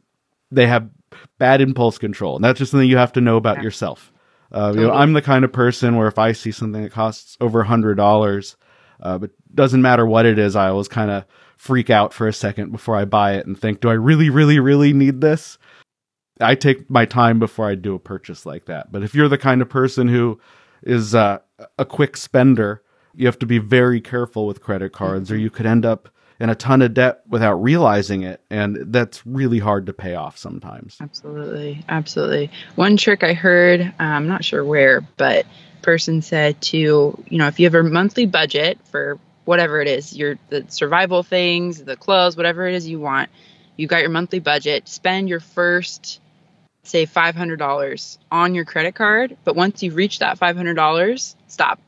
they 0.51 0.67
have 0.67 0.89
bad 1.39 1.61
impulse 1.61 1.99
control. 1.99 2.37
And 2.37 2.45
that's 2.45 2.59
just 2.59 2.71
something 2.71 2.89
you 2.89 2.97
have 2.97 3.13
to 3.15 3.21
know 3.21 3.37
about 3.37 3.59
yeah. 3.59 3.65
yourself. 3.65 4.13
Uh, 4.51 4.69
totally. 4.69 4.81
You 4.81 4.89
know, 4.89 4.95
I'm 4.95 5.13
the 5.13 5.23
kind 5.23 5.45
of 5.45 5.53
person 5.53 5.97
where 5.97 6.09
if 6.09 6.19
I 6.19 6.33
see 6.33 6.53
something 6.53 6.83
that 6.83 6.93
costs 6.93 7.37
over 7.41 7.61
a 7.61 7.67
hundred 7.67 7.97
dollars, 7.97 8.57
uh, 9.01 9.19
but 9.19 9.31
doesn't 9.55 9.83
matter 9.83 10.07
what 10.07 10.27
it 10.27 10.39
is, 10.39 10.57
I 10.57 10.69
always 10.69 10.89
kind 10.89 11.11
of 11.11 11.25
freak 11.57 11.91
out 11.91 12.15
for 12.15 12.29
a 12.29 12.33
second 12.33 12.73
before 12.73 12.97
I 12.97 13.05
buy 13.05 13.35
it 13.35 13.47
and 13.47 13.59
think, 13.59 13.81
do 13.81 13.91
I 13.91 13.95
really, 13.95 14.31
really, 14.31 14.59
really 14.59 14.93
need 14.93 15.21
this? 15.21 15.59
I 16.41 16.55
take 16.55 16.89
my 16.89 17.05
time 17.05 17.39
before 17.39 17.69
I 17.69 17.75
do 17.75 17.95
a 17.95 17.99
purchase 17.99 18.47
like 18.47 18.67
that. 18.67 18.93
But 18.93 19.03
if 19.03 19.15
you're 19.15 19.29
the 19.29 19.39
kind 19.39 19.61
of 19.61 19.69
person 19.69 20.09
who 20.09 20.41
is 20.85 21.15
uh, 21.15 21.39
a 21.79 21.85
quick 21.85 22.17
spender, 22.17 22.83
you 23.15 23.27
have 23.27 23.39
to 23.41 23.47
be 23.47 23.59
very 23.59 24.01
careful 24.01 24.47
with 24.47 24.63
credit 24.63 24.93
cards, 24.93 25.29
mm-hmm. 25.29 25.37
or 25.37 25.41
you 25.41 25.51
could 25.51 25.67
end 25.67 25.85
up 25.85 26.09
in 26.41 26.51
a 26.51 26.55
ton 26.55 26.83
of 26.83 26.95
debt 26.95 27.23
without 27.29 27.55
realizing 27.55 28.23
it. 28.23 28.41
And 28.51 28.93
that's 28.93 29.27
really 29.27 29.59
hard 29.59 29.87
to 29.87 29.93
pay 29.93 30.15
off 30.15 30.39
sometimes. 30.39 30.97
Absolutely. 31.01 31.85
Absolutely. 31.89 32.51
One 32.77 32.97
trick 32.97 33.23
i 33.23 33.33
heard 33.33 33.81
uh, 33.81 33.93
i'm 33.99 34.29
not 34.29 34.45
sure 34.45 34.65
where 34.65 35.01
but 35.17 35.47
person 35.83 36.23
said 36.23 36.61
to 36.61 36.77
you 37.29 37.39
know 37.39 37.47
if 37.47 37.59
you 37.59 37.67
have 37.67 37.75
a 37.75 37.83
monthly 37.83 38.27
budget 38.27 38.79
for 38.91 39.19
whatever 39.45 39.81
it 39.81 39.89
is 39.89 40.17
your 40.17 40.39
the 40.51 40.65
survival 40.69 41.23
things 41.23 41.83
the 41.83 41.97
clothes 41.97 42.37
whatever 42.37 42.67
it 42.67 42.75
is 42.75 42.87
you 42.87 42.99
want 42.99 43.31
you've 43.77 43.89
got 43.89 44.01
your 44.01 44.11
monthly 44.11 44.41
budget 44.41 44.89
spend 44.89 45.29
your 45.29 45.41
first 45.41 46.21
say 46.89 47.07
$500 47.07 48.19
on 48.31 48.55
your 48.55 48.65
credit 48.65 48.95
card. 48.95 49.37
But 49.45 49.57
once 49.57 49.83
you 49.83 49.93
reach 49.93 50.21
that 50.21 50.39
$500 50.39 51.37
stop. 51.47 51.81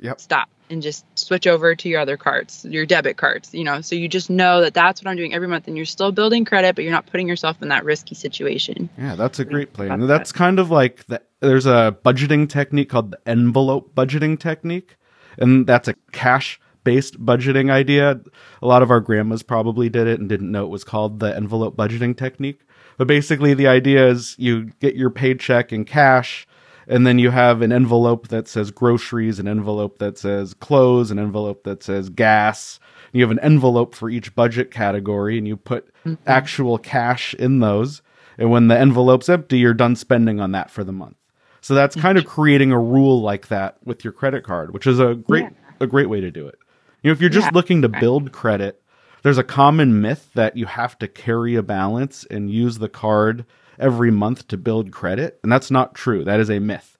Yep. 0.00 0.20
Stop. 0.20 0.48
And 0.70 0.82
just 0.82 1.04
switch 1.18 1.46
over 1.46 1.74
to 1.74 1.88
your 1.88 2.00
other 2.00 2.16
cards, 2.16 2.64
your 2.68 2.86
debit 2.86 3.16
cards, 3.16 3.54
you 3.54 3.64
know. 3.64 3.80
So 3.80 3.94
you 3.94 4.08
just 4.08 4.30
know 4.30 4.60
that 4.60 4.74
that's 4.74 5.02
what 5.02 5.10
I'm 5.10 5.16
doing 5.16 5.34
every 5.34 5.48
month 5.48 5.68
and 5.68 5.76
you're 5.76 5.86
still 5.86 6.12
building 6.12 6.44
credit, 6.44 6.74
but 6.74 6.84
you're 6.84 6.92
not 6.92 7.06
putting 7.06 7.28
yourself 7.28 7.62
in 7.62 7.68
that 7.68 7.84
risky 7.84 8.14
situation. 8.14 8.88
Yeah, 8.98 9.14
that's 9.14 9.38
a 9.38 9.44
great 9.44 9.72
plan. 9.72 10.00
That's, 10.00 10.08
that's 10.08 10.32
kind 10.32 10.58
of 10.58 10.70
like 10.70 11.06
the, 11.06 11.22
there's 11.40 11.66
a 11.66 11.96
budgeting 12.04 12.48
technique 12.48 12.88
called 12.88 13.12
the 13.12 13.20
envelope 13.26 13.94
budgeting 13.94 14.38
technique, 14.38 14.96
and 15.38 15.66
that's 15.66 15.88
a 15.88 15.94
cash 16.12 16.60
based 16.84 17.22
budgeting 17.24 17.70
idea. 17.70 18.20
A 18.62 18.66
lot 18.66 18.82
of 18.82 18.90
our 18.90 19.00
grandmas 19.00 19.42
probably 19.42 19.88
did 19.88 20.06
it 20.06 20.20
and 20.20 20.28
didn't 20.28 20.52
know 20.52 20.64
it 20.64 20.70
was 20.70 20.84
called 20.84 21.20
the 21.20 21.34
envelope 21.34 21.76
budgeting 21.76 22.16
technique. 22.16 22.60
But 22.96 23.08
basically 23.08 23.54
the 23.54 23.66
idea 23.66 24.08
is 24.08 24.36
you 24.38 24.66
get 24.80 24.94
your 24.94 25.10
paycheck 25.10 25.72
in 25.72 25.84
cash 25.84 26.46
and 26.88 27.06
then 27.06 27.18
you 27.18 27.30
have 27.30 27.62
an 27.62 27.72
envelope 27.72 28.28
that 28.28 28.48
says 28.48 28.70
groceries, 28.70 29.38
an 29.38 29.48
envelope 29.48 29.98
that 29.98 30.18
says 30.18 30.54
clothes, 30.54 31.10
an 31.10 31.18
envelope 31.18 31.64
that 31.64 31.82
says 31.82 32.08
gas. 32.08 32.78
You 33.12 33.22
have 33.22 33.30
an 33.30 33.40
envelope 33.40 33.94
for 33.94 34.08
each 34.10 34.34
budget 34.34 34.70
category, 34.70 35.38
and 35.38 35.48
you 35.48 35.56
put 35.56 35.92
mm-hmm. 36.04 36.14
actual 36.26 36.78
cash 36.78 37.34
in 37.34 37.60
those. 37.60 38.02
And 38.38 38.50
when 38.50 38.68
the 38.68 38.78
envelope's 38.78 39.28
empty, 39.28 39.58
you're 39.58 39.74
done 39.74 39.96
spending 39.96 40.40
on 40.40 40.52
that 40.52 40.70
for 40.70 40.84
the 40.84 40.92
month. 40.92 41.16
So 41.60 41.74
that's 41.74 41.96
kind 41.96 42.16
of 42.16 42.26
creating 42.26 42.70
a 42.70 42.78
rule 42.78 43.20
like 43.22 43.48
that 43.48 43.78
with 43.84 44.04
your 44.04 44.12
credit 44.12 44.44
card, 44.44 44.72
which 44.72 44.86
is 44.86 45.00
a 45.00 45.14
great 45.14 45.44
yeah. 45.44 45.50
a 45.80 45.86
great 45.86 46.08
way 46.08 46.20
to 46.20 46.30
do 46.30 46.46
it. 46.46 46.58
You 47.02 47.08
know, 47.08 47.12
if 47.12 47.20
you're 47.20 47.30
just 47.30 47.46
yeah. 47.46 47.54
looking 47.54 47.82
to 47.82 47.88
build 47.88 48.30
credit, 48.30 48.80
there's 49.22 49.38
a 49.38 49.42
common 49.42 50.00
myth 50.00 50.30
that 50.34 50.56
you 50.56 50.66
have 50.66 50.96
to 51.00 51.08
carry 51.08 51.56
a 51.56 51.62
balance 51.62 52.24
and 52.30 52.50
use 52.50 52.78
the 52.78 52.88
card 52.88 53.44
every 53.78 54.10
month 54.10 54.48
to 54.48 54.56
build 54.56 54.92
credit. 54.92 55.38
And 55.42 55.50
that's 55.50 55.70
not 55.70 55.94
true. 55.94 56.24
That 56.24 56.40
is 56.40 56.50
a 56.50 56.58
myth. 56.58 56.96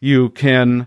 You 0.00 0.30
can 0.30 0.86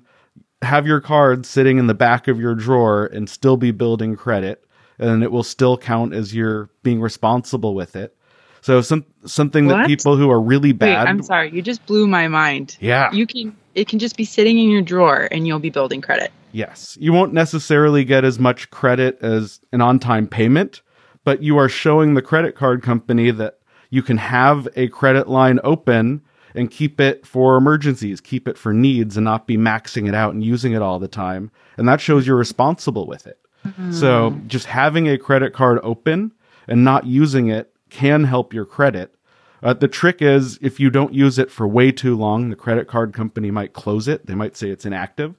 have 0.61 0.87
your 0.87 1.01
card 1.01 1.45
sitting 1.45 1.77
in 1.77 1.87
the 1.87 1.93
back 1.93 2.27
of 2.27 2.39
your 2.39 2.55
drawer 2.55 3.05
and 3.05 3.29
still 3.29 3.57
be 3.57 3.71
building 3.71 4.15
credit, 4.15 4.65
and 4.97 5.23
it 5.23 5.31
will 5.31 5.43
still 5.43 5.77
count 5.77 6.13
as 6.13 6.33
you're 6.33 6.69
being 6.83 7.01
responsible 7.01 7.75
with 7.75 7.95
it. 7.95 8.15
So 8.61 8.81
some 8.81 9.05
something 9.25 9.67
what? 9.67 9.75
that 9.75 9.87
people 9.87 10.15
who 10.15 10.31
are 10.31 10.39
really 10.39 10.71
bad. 10.71 11.05
Wait, 11.05 11.09
I'm 11.09 11.21
sorry, 11.21 11.51
you 11.51 11.61
just 11.61 11.85
blew 11.85 12.07
my 12.07 12.29
mind. 12.29 12.77
Yeah, 12.79 13.11
you 13.11 13.27
can. 13.27 13.55
It 13.75 13.89
can 13.89 13.99
just 13.99 14.15
be 14.15 14.23
sitting 14.23 14.57
in 14.57 14.69
your 14.69 14.81
drawer, 14.81 15.27
and 15.31 15.45
you'll 15.45 15.59
be 15.59 15.69
building 15.69 15.99
credit. 15.99 16.31
Yes, 16.53 16.97
you 17.01 17.11
won't 17.11 17.33
necessarily 17.33 18.05
get 18.05 18.23
as 18.23 18.39
much 18.39 18.69
credit 18.69 19.17
as 19.21 19.59
an 19.71 19.81
on-time 19.81 20.27
payment, 20.27 20.81
but 21.23 21.41
you 21.43 21.57
are 21.57 21.67
showing 21.67 22.13
the 22.13 22.21
credit 22.21 22.55
card 22.55 22.83
company 22.83 23.31
that 23.31 23.57
you 23.93 24.01
can 24.01 24.17
have 24.17 24.67
a 24.75 24.87
credit 24.87 25.29
line 25.29 25.59
open 25.63 26.19
and 26.55 26.71
keep 26.71 26.99
it 26.99 27.27
for 27.27 27.57
emergencies, 27.57 28.19
keep 28.19 28.47
it 28.47 28.57
for 28.57 28.73
needs 28.73 29.17
and 29.17 29.23
not 29.23 29.45
be 29.45 29.55
maxing 29.55 30.09
it 30.09 30.15
out 30.15 30.33
and 30.33 30.43
using 30.43 30.73
it 30.73 30.81
all 30.81 30.97
the 30.97 31.07
time. 31.07 31.51
And 31.77 31.87
that 31.87 32.01
shows 32.01 32.25
you're 32.25 32.35
responsible 32.35 33.05
with 33.05 33.27
it. 33.27 33.37
Mm-hmm. 33.63 33.91
So 33.91 34.35
just 34.47 34.65
having 34.65 35.07
a 35.07 35.19
credit 35.19 35.53
card 35.53 35.79
open 35.83 36.31
and 36.67 36.83
not 36.83 37.05
using 37.05 37.49
it 37.49 37.71
can 37.91 38.23
help 38.23 38.51
your 38.51 38.65
credit. 38.65 39.13
Uh, 39.61 39.73
the 39.73 39.87
trick 39.87 40.23
is 40.23 40.57
if 40.59 40.79
you 40.79 40.89
don't 40.89 41.13
use 41.13 41.37
it 41.37 41.51
for 41.51 41.67
way 41.67 41.91
too 41.91 42.17
long, 42.17 42.49
the 42.49 42.55
credit 42.55 42.87
card 42.87 43.13
company 43.13 43.51
might 43.51 43.73
close 43.73 44.07
it. 44.07 44.25
They 44.25 44.33
might 44.33 44.57
say 44.57 44.71
it's 44.71 44.87
inactive. 44.87 45.35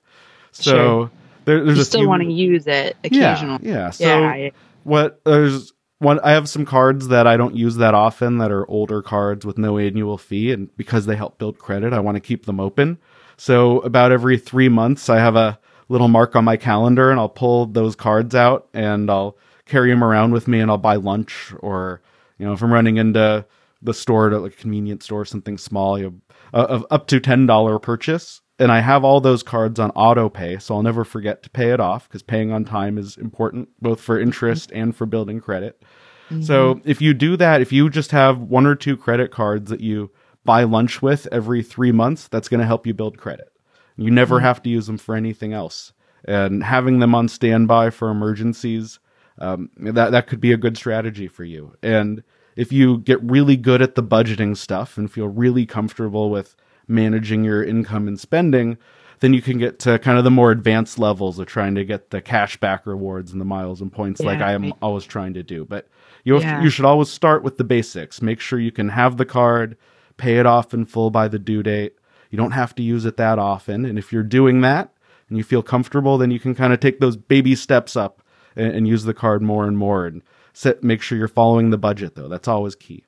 So 0.52 0.62
sure. 0.62 1.10
there, 1.44 1.64
there's 1.64 1.78
you 1.78 1.84
still 1.84 2.00
few... 2.02 2.08
want 2.08 2.22
to 2.22 2.30
use 2.30 2.68
it 2.68 2.96
occasionally. 3.02 3.68
Yeah. 3.68 3.74
yeah. 3.74 3.90
So 3.90 4.04
yeah. 4.04 4.50
what 4.84 5.20
there's 5.24 5.72
one 6.04 6.20
I 6.20 6.32
have 6.32 6.48
some 6.48 6.64
cards 6.64 7.08
that 7.08 7.26
I 7.26 7.36
don't 7.36 7.56
use 7.56 7.76
that 7.76 7.94
often 7.94 8.38
that 8.38 8.52
are 8.52 8.68
older 8.70 9.02
cards 9.02 9.44
with 9.44 9.58
no 9.58 9.78
annual 9.78 10.18
fee 10.18 10.52
and 10.52 10.74
because 10.76 11.06
they 11.06 11.16
help 11.16 11.38
build 11.38 11.58
credit, 11.58 11.92
I 11.92 12.00
want 12.00 12.16
to 12.16 12.20
keep 12.20 12.46
them 12.46 12.60
open. 12.60 12.98
So 13.36 13.80
about 13.80 14.12
every 14.12 14.38
3 14.38 14.68
months 14.68 15.08
I 15.08 15.18
have 15.18 15.34
a 15.34 15.58
little 15.88 16.08
mark 16.08 16.36
on 16.36 16.44
my 16.44 16.56
calendar 16.56 17.10
and 17.10 17.18
I'll 17.18 17.28
pull 17.28 17.66
those 17.66 17.96
cards 17.96 18.34
out 18.34 18.68
and 18.72 19.10
I'll 19.10 19.36
carry 19.66 19.90
them 19.90 20.04
around 20.04 20.32
with 20.32 20.46
me 20.46 20.60
and 20.60 20.70
I'll 20.70 20.78
buy 20.78 20.96
lunch 20.96 21.52
or 21.58 22.00
you 22.38 22.46
know 22.46 22.52
if 22.52 22.62
I'm 22.62 22.72
running 22.72 22.98
into 22.98 23.44
the 23.82 23.94
store 23.94 24.28
to 24.30 24.38
like 24.38 24.52
a 24.52 24.56
convenience 24.56 25.04
store 25.04 25.24
something 25.24 25.58
small 25.58 25.98
you 25.98 26.04
know, 26.04 26.14
uh, 26.52 26.66
of 26.66 26.86
up 26.90 27.06
to 27.08 27.20
$10 27.20 27.82
purchase 27.82 28.40
and 28.58 28.70
I 28.70 28.80
have 28.80 29.04
all 29.04 29.20
those 29.20 29.42
cards 29.42 29.80
on 29.80 29.90
auto 29.90 30.28
pay, 30.28 30.58
so 30.58 30.74
I'll 30.74 30.82
never 30.82 31.04
forget 31.04 31.42
to 31.42 31.50
pay 31.50 31.70
it 31.70 31.80
off 31.80 32.08
because 32.08 32.22
paying 32.22 32.52
on 32.52 32.64
time 32.64 32.98
is 32.98 33.16
important 33.16 33.68
both 33.80 34.00
for 34.00 34.18
interest 34.20 34.70
mm-hmm. 34.70 34.82
and 34.82 34.96
for 34.96 35.06
building 35.06 35.40
credit. 35.40 35.82
Mm-hmm. 36.30 36.42
So 36.42 36.80
if 36.84 37.02
you 37.02 37.14
do 37.14 37.36
that, 37.36 37.60
if 37.60 37.72
you 37.72 37.90
just 37.90 38.12
have 38.12 38.38
one 38.38 38.66
or 38.66 38.74
two 38.74 38.96
credit 38.96 39.30
cards 39.30 39.70
that 39.70 39.80
you 39.80 40.10
buy 40.44 40.64
lunch 40.64 41.02
with 41.02 41.26
every 41.32 41.62
three 41.62 41.92
months, 41.92 42.28
that's 42.28 42.48
going 42.48 42.60
to 42.60 42.66
help 42.66 42.86
you 42.86 42.94
build 42.94 43.18
credit. 43.18 43.52
You 43.96 44.10
never 44.10 44.36
mm-hmm. 44.36 44.44
have 44.44 44.62
to 44.62 44.70
use 44.70 44.86
them 44.86 44.98
for 44.98 45.14
anything 45.14 45.52
else. 45.52 45.92
And 46.26 46.62
having 46.62 47.00
them 47.00 47.14
on 47.14 47.28
standby 47.28 47.90
for 47.90 48.08
emergencies, 48.10 48.98
um, 49.38 49.70
that 49.76 50.12
that 50.12 50.26
could 50.26 50.40
be 50.40 50.52
a 50.52 50.56
good 50.56 50.76
strategy 50.76 51.28
for 51.28 51.44
you. 51.44 51.76
And 51.82 52.22
if 52.56 52.72
you 52.72 52.98
get 52.98 53.22
really 53.22 53.56
good 53.56 53.82
at 53.82 53.94
the 53.94 54.02
budgeting 54.02 54.56
stuff 54.56 54.96
and 54.96 55.10
feel 55.10 55.28
really 55.28 55.66
comfortable 55.66 56.30
with 56.30 56.56
managing 56.88 57.44
your 57.44 57.62
income 57.62 58.08
and 58.08 58.18
spending, 58.18 58.78
then 59.20 59.32
you 59.32 59.42
can 59.42 59.58
get 59.58 59.78
to 59.80 59.98
kind 59.98 60.18
of 60.18 60.24
the 60.24 60.30
more 60.30 60.50
advanced 60.50 60.98
levels 60.98 61.38
of 61.38 61.46
trying 61.46 61.74
to 61.74 61.84
get 61.84 62.10
the 62.10 62.20
cash 62.20 62.58
back 62.58 62.86
rewards 62.86 63.32
and 63.32 63.40
the 63.40 63.44
miles 63.44 63.80
and 63.80 63.92
points 63.92 64.20
yeah, 64.20 64.26
like 64.26 64.40
I 64.40 64.52
am 64.52 64.72
always 64.82 65.04
trying 65.04 65.34
to 65.34 65.42
do. 65.42 65.64
But 65.64 65.88
you 66.24 66.38
yeah. 66.40 66.62
you 66.62 66.70
should 66.70 66.84
always 66.84 67.08
start 67.08 67.42
with 67.42 67.56
the 67.56 67.64
basics. 67.64 68.20
Make 68.20 68.40
sure 68.40 68.58
you 68.58 68.72
can 68.72 68.88
have 68.90 69.16
the 69.16 69.24
card, 69.24 69.76
pay 70.16 70.38
it 70.38 70.46
off 70.46 70.74
in 70.74 70.86
full 70.86 71.10
by 71.10 71.28
the 71.28 71.38
due 71.38 71.62
date. 71.62 71.94
You 72.30 72.36
don't 72.36 72.52
have 72.52 72.74
to 72.74 72.82
use 72.82 73.04
it 73.04 73.16
that 73.16 73.38
often, 73.38 73.84
and 73.84 73.98
if 73.98 74.12
you're 74.12 74.22
doing 74.22 74.60
that 74.62 74.92
and 75.28 75.38
you 75.38 75.44
feel 75.44 75.62
comfortable, 75.62 76.18
then 76.18 76.30
you 76.30 76.40
can 76.40 76.54
kind 76.54 76.72
of 76.72 76.80
take 76.80 77.00
those 77.00 77.16
baby 77.16 77.54
steps 77.54 77.96
up 77.96 78.22
and, 78.56 78.74
and 78.74 78.88
use 78.88 79.04
the 79.04 79.14
card 79.14 79.42
more 79.42 79.66
and 79.66 79.78
more 79.78 80.06
and 80.06 80.22
set 80.52 80.82
make 80.82 81.02
sure 81.02 81.18
you're 81.18 81.28
following 81.28 81.70
the 81.70 81.78
budget 81.78 82.14
though. 82.14 82.28
That's 82.28 82.48
always 82.48 82.74
key. 82.74 83.03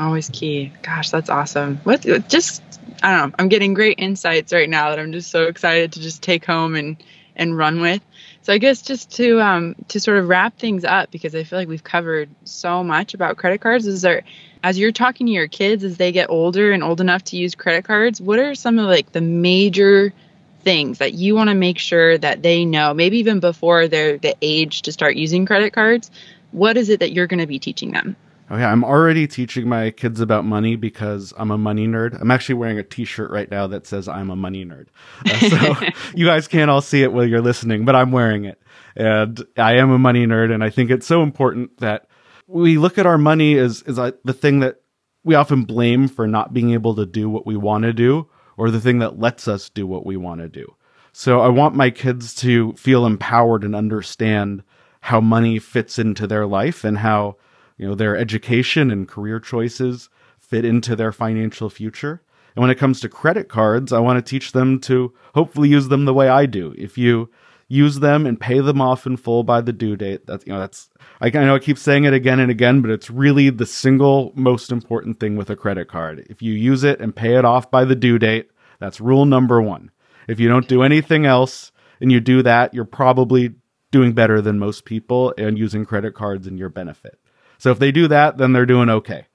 Always 0.00 0.30
key. 0.30 0.72
Gosh, 0.82 1.10
that's 1.10 1.28
awesome. 1.28 1.76
What 1.84 2.00
just 2.28 2.62
I 3.02 3.14
don't 3.14 3.30
know. 3.30 3.36
I'm 3.38 3.48
getting 3.50 3.74
great 3.74 3.98
insights 3.98 4.50
right 4.50 4.68
now 4.68 4.88
that 4.88 4.98
I'm 4.98 5.12
just 5.12 5.30
so 5.30 5.44
excited 5.44 5.92
to 5.92 6.00
just 6.00 6.22
take 6.22 6.46
home 6.46 6.74
and 6.74 6.96
and 7.36 7.54
run 7.54 7.82
with. 7.82 8.00
So 8.40 8.54
I 8.54 8.56
guess 8.56 8.80
just 8.80 9.14
to 9.16 9.42
um 9.42 9.74
to 9.88 10.00
sort 10.00 10.16
of 10.16 10.26
wrap 10.26 10.58
things 10.58 10.86
up 10.86 11.10
because 11.10 11.34
I 11.34 11.44
feel 11.44 11.58
like 11.58 11.68
we've 11.68 11.84
covered 11.84 12.30
so 12.44 12.82
much 12.82 13.12
about 13.12 13.36
credit 13.36 13.60
cards. 13.60 13.86
Is 13.86 14.00
there 14.00 14.22
as 14.62 14.78
you're 14.78 14.90
talking 14.90 15.26
to 15.26 15.32
your 15.34 15.48
kids 15.48 15.84
as 15.84 15.98
they 15.98 16.12
get 16.12 16.30
older 16.30 16.72
and 16.72 16.82
old 16.82 17.02
enough 17.02 17.24
to 17.24 17.36
use 17.36 17.54
credit 17.54 17.84
cards, 17.84 18.22
what 18.22 18.38
are 18.38 18.54
some 18.54 18.78
of 18.78 18.86
like 18.86 19.12
the 19.12 19.20
major 19.20 20.14
things 20.62 20.96
that 20.96 21.12
you 21.12 21.34
want 21.34 21.50
to 21.50 21.54
make 21.54 21.78
sure 21.78 22.16
that 22.16 22.42
they 22.42 22.64
know, 22.64 22.94
maybe 22.94 23.18
even 23.18 23.38
before 23.38 23.86
they're 23.86 24.16
the 24.16 24.34
age 24.40 24.80
to 24.82 24.92
start 24.92 25.16
using 25.16 25.44
credit 25.44 25.74
cards? 25.74 26.10
What 26.52 26.78
is 26.78 26.88
it 26.88 27.00
that 27.00 27.12
you're 27.12 27.26
going 27.26 27.40
to 27.40 27.46
be 27.46 27.58
teaching 27.58 27.92
them? 27.92 28.16
Oh 28.52 28.56
yeah, 28.56 28.72
I'm 28.72 28.82
already 28.82 29.28
teaching 29.28 29.68
my 29.68 29.92
kids 29.92 30.20
about 30.20 30.44
money 30.44 30.74
because 30.74 31.32
I'm 31.36 31.52
a 31.52 31.58
money 31.58 31.86
nerd. 31.86 32.20
I'm 32.20 32.32
actually 32.32 32.56
wearing 32.56 32.80
a 32.80 32.82
T-shirt 32.82 33.30
right 33.30 33.48
now 33.48 33.68
that 33.68 33.86
says 33.86 34.08
I'm 34.08 34.28
a 34.28 34.34
money 34.34 34.64
nerd. 34.64 34.88
Uh, 35.24 35.48
so 35.48 35.86
you 36.16 36.26
guys 36.26 36.48
can't 36.48 36.68
all 36.68 36.80
see 36.80 37.04
it 37.04 37.12
while 37.12 37.24
you're 37.24 37.40
listening, 37.40 37.84
but 37.84 37.94
I'm 37.94 38.10
wearing 38.10 38.46
it, 38.46 38.60
and 38.96 39.40
I 39.56 39.76
am 39.76 39.92
a 39.92 40.00
money 40.00 40.26
nerd. 40.26 40.52
And 40.52 40.64
I 40.64 40.70
think 40.70 40.90
it's 40.90 41.06
so 41.06 41.22
important 41.22 41.78
that 41.78 42.08
we 42.48 42.76
look 42.76 42.98
at 42.98 43.06
our 43.06 43.18
money 43.18 43.56
as 43.56 43.82
as 43.82 43.96
the 43.96 44.32
thing 44.32 44.60
that 44.60 44.80
we 45.22 45.36
often 45.36 45.62
blame 45.62 46.08
for 46.08 46.26
not 46.26 46.52
being 46.52 46.72
able 46.72 46.96
to 46.96 47.06
do 47.06 47.30
what 47.30 47.46
we 47.46 47.56
want 47.56 47.84
to 47.84 47.92
do, 47.92 48.28
or 48.56 48.72
the 48.72 48.80
thing 48.80 48.98
that 48.98 49.20
lets 49.20 49.46
us 49.46 49.70
do 49.70 49.86
what 49.86 50.04
we 50.04 50.16
want 50.16 50.40
to 50.40 50.48
do. 50.48 50.74
So 51.12 51.40
I 51.40 51.48
want 51.48 51.76
my 51.76 51.90
kids 51.90 52.34
to 52.36 52.72
feel 52.72 53.06
empowered 53.06 53.62
and 53.62 53.76
understand 53.76 54.64
how 55.02 55.20
money 55.20 55.60
fits 55.60 56.00
into 56.00 56.26
their 56.26 56.46
life 56.46 56.82
and 56.82 56.98
how 56.98 57.36
you 57.80 57.88
know, 57.88 57.94
their 57.94 58.14
education 58.14 58.90
and 58.90 59.08
career 59.08 59.40
choices 59.40 60.10
fit 60.38 60.66
into 60.66 60.94
their 60.94 61.12
financial 61.12 61.70
future. 61.70 62.20
And 62.54 62.60
when 62.60 62.70
it 62.70 62.78
comes 62.78 63.00
to 63.00 63.08
credit 63.08 63.48
cards, 63.48 63.90
I 63.90 64.00
want 64.00 64.18
to 64.18 64.30
teach 64.30 64.52
them 64.52 64.80
to 64.80 65.14
hopefully 65.34 65.70
use 65.70 65.88
them 65.88 66.04
the 66.04 66.12
way 66.12 66.28
I 66.28 66.44
do. 66.44 66.74
If 66.76 66.98
you 66.98 67.30
use 67.68 68.00
them 68.00 68.26
and 68.26 68.38
pay 68.38 68.60
them 68.60 68.82
off 68.82 69.06
in 69.06 69.16
full 69.16 69.44
by 69.44 69.62
the 69.62 69.72
due 69.72 69.96
date, 69.96 70.26
that's, 70.26 70.46
you 70.46 70.52
know, 70.52 70.58
that's, 70.58 70.90
I, 71.22 71.28
I 71.28 71.30
know 71.30 71.54
I 71.54 71.58
keep 71.58 71.78
saying 71.78 72.04
it 72.04 72.12
again 72.12 72.38
and 72.38 72.50
again, 72.50 72.82
but 72.82 72.90
it's 72.90 73.08
really 73.08 73.48
the 73.48 73.64
single 73.64 74.32
most 74.34 74.70
important 74.70 75.18
thing 75.18 75.36
with 75.36 75.48
a 75.48 75.56
credit 75.56 75.88
card. 75.88 76.26
If 76.28 76.42
you 76.42 76.52
use 76.52 76.84
it 76.84 77.00
and 77.00 77.16
pay 77.16 77.36
it 77.36 77.46
off 77.46 77.70
by 77.70 77.86
the 77.86 77.96
due 77.96 78.18
date, 78.18 78.50
that's 78.78 79.00
rule 79.00 79.24
number 79.24 79.62
one. 79.62 79.90
If 80.28 80.38
you 80.38 80.50
don't 80.50 80.68
do 80.68 80.82
anything 80.82 81.24
else 81.24 81.72
and 81.98 82.12
you 82.12 82.20
do 82.20 82.42
that, 82.42 82.74
you're 82.74 82.84
probably 82.84 83.54
doing 83.90 84.12
better 84.12 84.42
than 84.42 84.58
most 84.58 84.84
people 84.84 85.32
and 85.38 85.58
using 85.58 85.86
credit 85.86 86.12
cards 86.12 86.46
in 86.46 86.58
your 86.58 86.68
benefit. 86.68 87.18
So 87.60 87.70
if 87.70 87.78
they 87.78 87.92
do 87.92 88.08
that, 88.08 88.38
then 88.38 88.52
they're 88.52 88.66
doing 88.66 88.88
okay. 88.88 89.26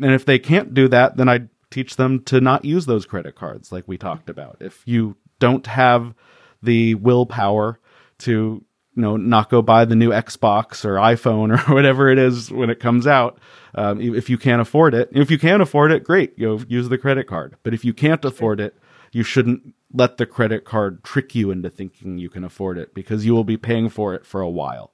And 0.00 0.12
if 0.12 0.24
they 0.24 0.38
can't 0.38 0.72
do 0.72 0.88
that, 0.88 1.16
then 1.16 1.28
I 1.28 1.48
teach 1.70 1.96
them 1.96 2.22
to 2.24 2.40
not 2.40 2.64
use 2.64 2.86
those 2.86 3.04
credit 3.04 3.34
cards 3.34 3.70
like 3.70 3.86
we 3.86 3.98
talked 3.98 4.30
about. 4.30 4.56
If 4.60 4.82
you 4.86 5.16
don't 5.38 5.66
have 5.66 6.14
the 6.62 6.94
willpower 6.94 7.78
to 8.20 8.64
you 8.96 9.02
know 9.02 9.16
not 9.16 9.50
go 9.50 9.60
buy 9.60 9.84
the 9.84 9.96
new 9.96 10.10
Xbox 10.10 10.84
or 10.84 10.94
iPhone 10.94 11.52
or 11.68 11.74
whatever 11.74 12.08
it 12.08 12.18
is 12.18 12.50
when 12.50 12.70
it 12.70 12.80
comes 12.80 13.06
out. 13.06 13.38
Um, 13.74 14.00
if 14.00 14.30
you 14.30 14.38
can't 14.38 14.62
afford 14.62 14.94
it, 14.94 15.10
if 15.12 15.30
you 15.30 15.38
can 15.38 15.60
afford 15.60 15.92
it, 15.92 16.04
great, 16.04 16.32
you 16.36 16.46
know, 16.46 16.64
use 16.68 16.88
the 16.88 16.98
credit 16.98 17.26
card. 17.26 17.56
But 17.64 17.74
if 17.74 17.84
you 17.84 17.92
can't 17.92 18.24
afford 18.24 18.60
it, 18.60 18.78
you 19.12 19.22
shouldn't 19.22 19.74
let 19.92 20.16
the 20.16 20.26
credit 20.26 20.64
card 20.64 21.04
trick 21.04 21.34
you 21.34 21.50
into 21.50 21.70
thinking 21.70 22.18
you 22.18 22.30
can 22.30 22.44
afford 22.44 22.78
it 22.78 22.94
because 22.94 23.26
you 23.26 23.34
will 23.34 23.44
be 23.44 23.56
paying 23.56 23.88
for 23.88 24.14
it 24.14 24.24
for 24.24 24.40
a 24.40 24.50
while. 24.50 24.93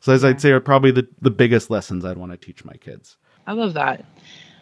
So 0.00 0.12
as 0.12 0.24
I'd 0.24 0.40
say 0.40 0.50
are 0.50 0.60
probably 0.60 0.90
the, 0.90 1.06
the 1.20 1.30
biggest 1.30 1.70
lessons 1.70 2.04
I'd 2.04 2.16
want 2.18 2.32
to 2.32 2.38
teach 2.38 2.64
my 2.64 2.74
kids. 2.74 3.16
I 3.46 3.52
love 3.52 3.74
that. 3.74 4.04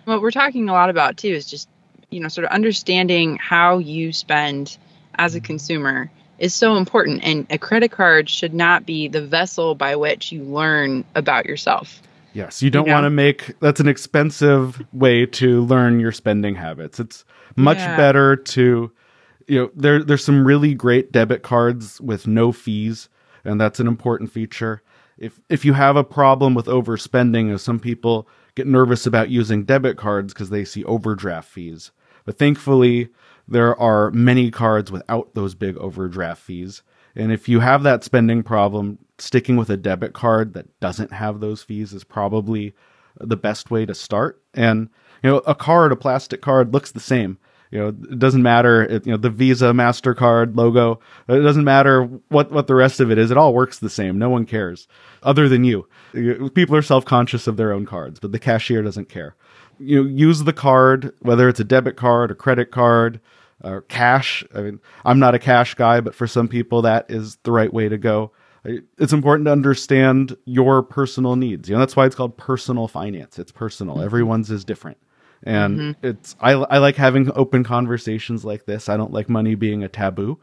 What 0.04 0.20
we're 0.20 0.30
talking 0.30 0.68
a 0.68 0.72
lot 0.72 0.90
about 0.90 1.16
too 1.16 1.28
is 1.28 1.46
just, 1.46 1.68
you 2.10 2.20
know, 2.20 2.28
sort 2.28 2.44
of 2.46 2.50
understanding 2.50 3.36
how 3.36 3.78
you 3.78 4.12
spend 4.12 4.76
as 5.14 5.34
a 5.34 5.40
consumer 5.40 6.10
is 6.38 6.54
so 6.54 6.76
important. 6.76 7.22
And 7.24 7.46
a 7.50 7.58
credit 7.58 7.90
card 7.90 8.28
should 8.30 8.54
not 8.54 8.86
be 8.86 9.08
the 9.08 9.24
vessel 9.24 9.74
by 9.74 9.96
which 9.96 10.32
you 10.32 10.42
learn 10.42 11.04
about 11.14 11.46
yourself. 11.46 12.00
Yes, 12.32 12.62
you 12.62 12.70
don't 12.70 12.86
You 12.86 12.90
know? 12.90 12.94
want 12.94 13.04
to 13.06 13.10
make 13.10 13.58
that's 13.60 13.80
an 13.80 13.88
expensive 13.88 14.80
way 14.92 15.26
to 15.26 15.62
learn 15.64 16.00
your 16.00 16.12
spending 16.12 16.54
habits. 16.54 17.00
It's 17.00 17.24
much 17.56 17.78
Yeah. 17.78 17.96
better 17.96 18.36
to 18.36 18.90
you 19.46 19.58
know 19.58 19.70
there 19.74 20.02
there's 20.04 20.24
some 20.24 20.46
really 20.46 20.74
great 20.74 21.10
debit 21.10 21.42
cards 21.42 22.00
with 22.00 22.26
no 22.26 22.52
fees 22.52 23.08
and 23.44 23.60
that's 23.60 23.80
an 23.80 23.86
important 23.86 24.30
feature. 24.30 24.82
If 25.18 25.40
if 25.48 25.64
you 25.64 25.72
have 25.72 25.96
a 25.96 26.04
problem 26.04 26.54
with 26.54 26.66
overspending, 26.66 27.52
as 27.52 27.62
some 27.62 27.80
people 27.80 28.28
get 28.54 28.66
nervous 28.66 29.06
about 29.06 29.30
using 29.30 29.64
debit 29.64 29.96
cards 29.96 30.32
because 30.32 30.50
they 30.50 30.64
see 30.64 30.84
overdraft 30.84 31.48
fees. 31.48 31.90
But 32.24 32.38
thankfully, 32.38 33.08
there 33.46 33.78
are 33.80 34.10
many 34.10 34.50
cards 34.50 34.92
without 34.92 35.34
those 35.34 35.54
big 35.54 35.76
overdraft 35.78 36.42
fees. 36.42 36.82
And 37.16 37.32
if 37.32 37.48
you 37.48 37.60
have 37.60 37.82
that 37.82 38.04
spending 38.04 38.42
problem, 38.42 38.98
sticking 39.18 39.56
with 39.56 39.70
a 39.70 39.76
debit 39.76 40.12
card 40.12 40.54
that 40.54 40.78
doesn't 40.80 41.12
have 41.12 41.40
those 41.40 41.62
fees 41.62 41.92
is 41.92 42.04
probably 42.04 42.74
the 43.18 43.36
best 43.36 43.70
way 43.70 43.84
to 43.86 43.94
start. 43.94 44.40
And 44.54 44.88
you 45.22 45.30
know, 45.30 45.38
a 45.38 45.54
card, 45.54 45.90
a 45.90 45.96
plastic 45.96 46.40
card 46.40 46.72
looks 46.72 46.92
the 46.92 47.00
same. 47.00 47.38
You 47.70 47.78
know, 47.78 47.88
it 47.88 48.18
doesn't 48.18 48.42
matter. 48.42 48.82
It, 48.82 49.06
you 49.06 49.12
know, 49.12 49.18
the 49.18 49.30
Visa, 49.30 49.66
Mastercard 49.66 50.56
logo. 50.56 51.00
It 51.28 51.40
doesn't 51.40 51.64
matter 51.64 52.04
what 52.28 52.50
what 52.50 52.66
the 52.66 52.74
rest 52.74 53.00
of 53.00 53.10
it 53.10 53.18
is. 53.18 53.30
It 53.30 53.36
all 53.36 53.52
works 53.52 53.78
the 53.78 53.90
same. 53.90 54.18
No 54.18 54.30
one 54.30 54.46
cares, 54.46 54.88
other 55.22 55.48
than 55.48 55.64
you. 55.64 55.86
People 56.54 56.76
are 56.76 56.82
self 56.82 57.04
conscious 57.04 57.46
of 57.46 57.56
their 57.56 57.72
own 57.72 57.84
cards, 57.84 58.20
but 58.20 58.32
the 58.32 58.38
cashier 58.38 58.82
doesn't 58.82 59.08
care. 59.08 59.36
You 59.78 60.02
know, 60.02 60.08
use 60.08 60.44
the 60.44 60.52
card, 60.52 61.12
whether 61.20 61.48
it's 61.48 61.60
a 61.60 61.64
debit 61.64 61.96
card, 61.96 62.30
a 62.30 62.34
credit 62.34 62.70
card, 62.70 63.20
or 63.62 63.82
cash. 63.82 64.44
I 64.54 64.62
mean, 64.62 64.80
I'm 65.04 65.18
not 65.18 65.34
a 65.34 65.38
cash 65.38 65.74
guy, 65.74 66.00
but 66.00 66.14
for 66.14 66.26
some 66.26 66.48
people, 66.48 66.82
that 66.82 67.10
is 67.10 67.36
the 67.42 67.52
right 67.52 67.72
way 67.72 67.88
to 67.88 67.98
go. 67.98 68.32
It's 68.98 69.12
important 69.12 69.46
to 69.46 69.52
understand 69.52 70.36
your 70.44 70.82
personal 70.82 71.36
needs. 71.36 71.68
You 71.68 71.74
know, 71.74 71.80
that's 71.80 71.96
why 71.96 72.06
it's 72.06 72.16
called 72.16 72.36
personal 72.36 72.88
finance. 72.88 73.38
It's 73.38 73.52
personal. 73.52 74.02
Everyone's 74.02 74.50
is 74.50 74.64
different. 74.64 74.98
And 75.44 75.96
it's 76.02 76.34
I, 76.40 76.52
I 76.52 76.78
like 76.78 76.96
having 76.96 77.30
open 77.34 77.64
conversations 77.64 78.44
like 78.44 78.66
this. 78.66 78.88
I 78.88 78.96
don't 78.96 79.12
like 79.12 79.28
money 79.28 79.54
being 79.54 79.84
a 79.84 79.88
taboo 79.88 80.38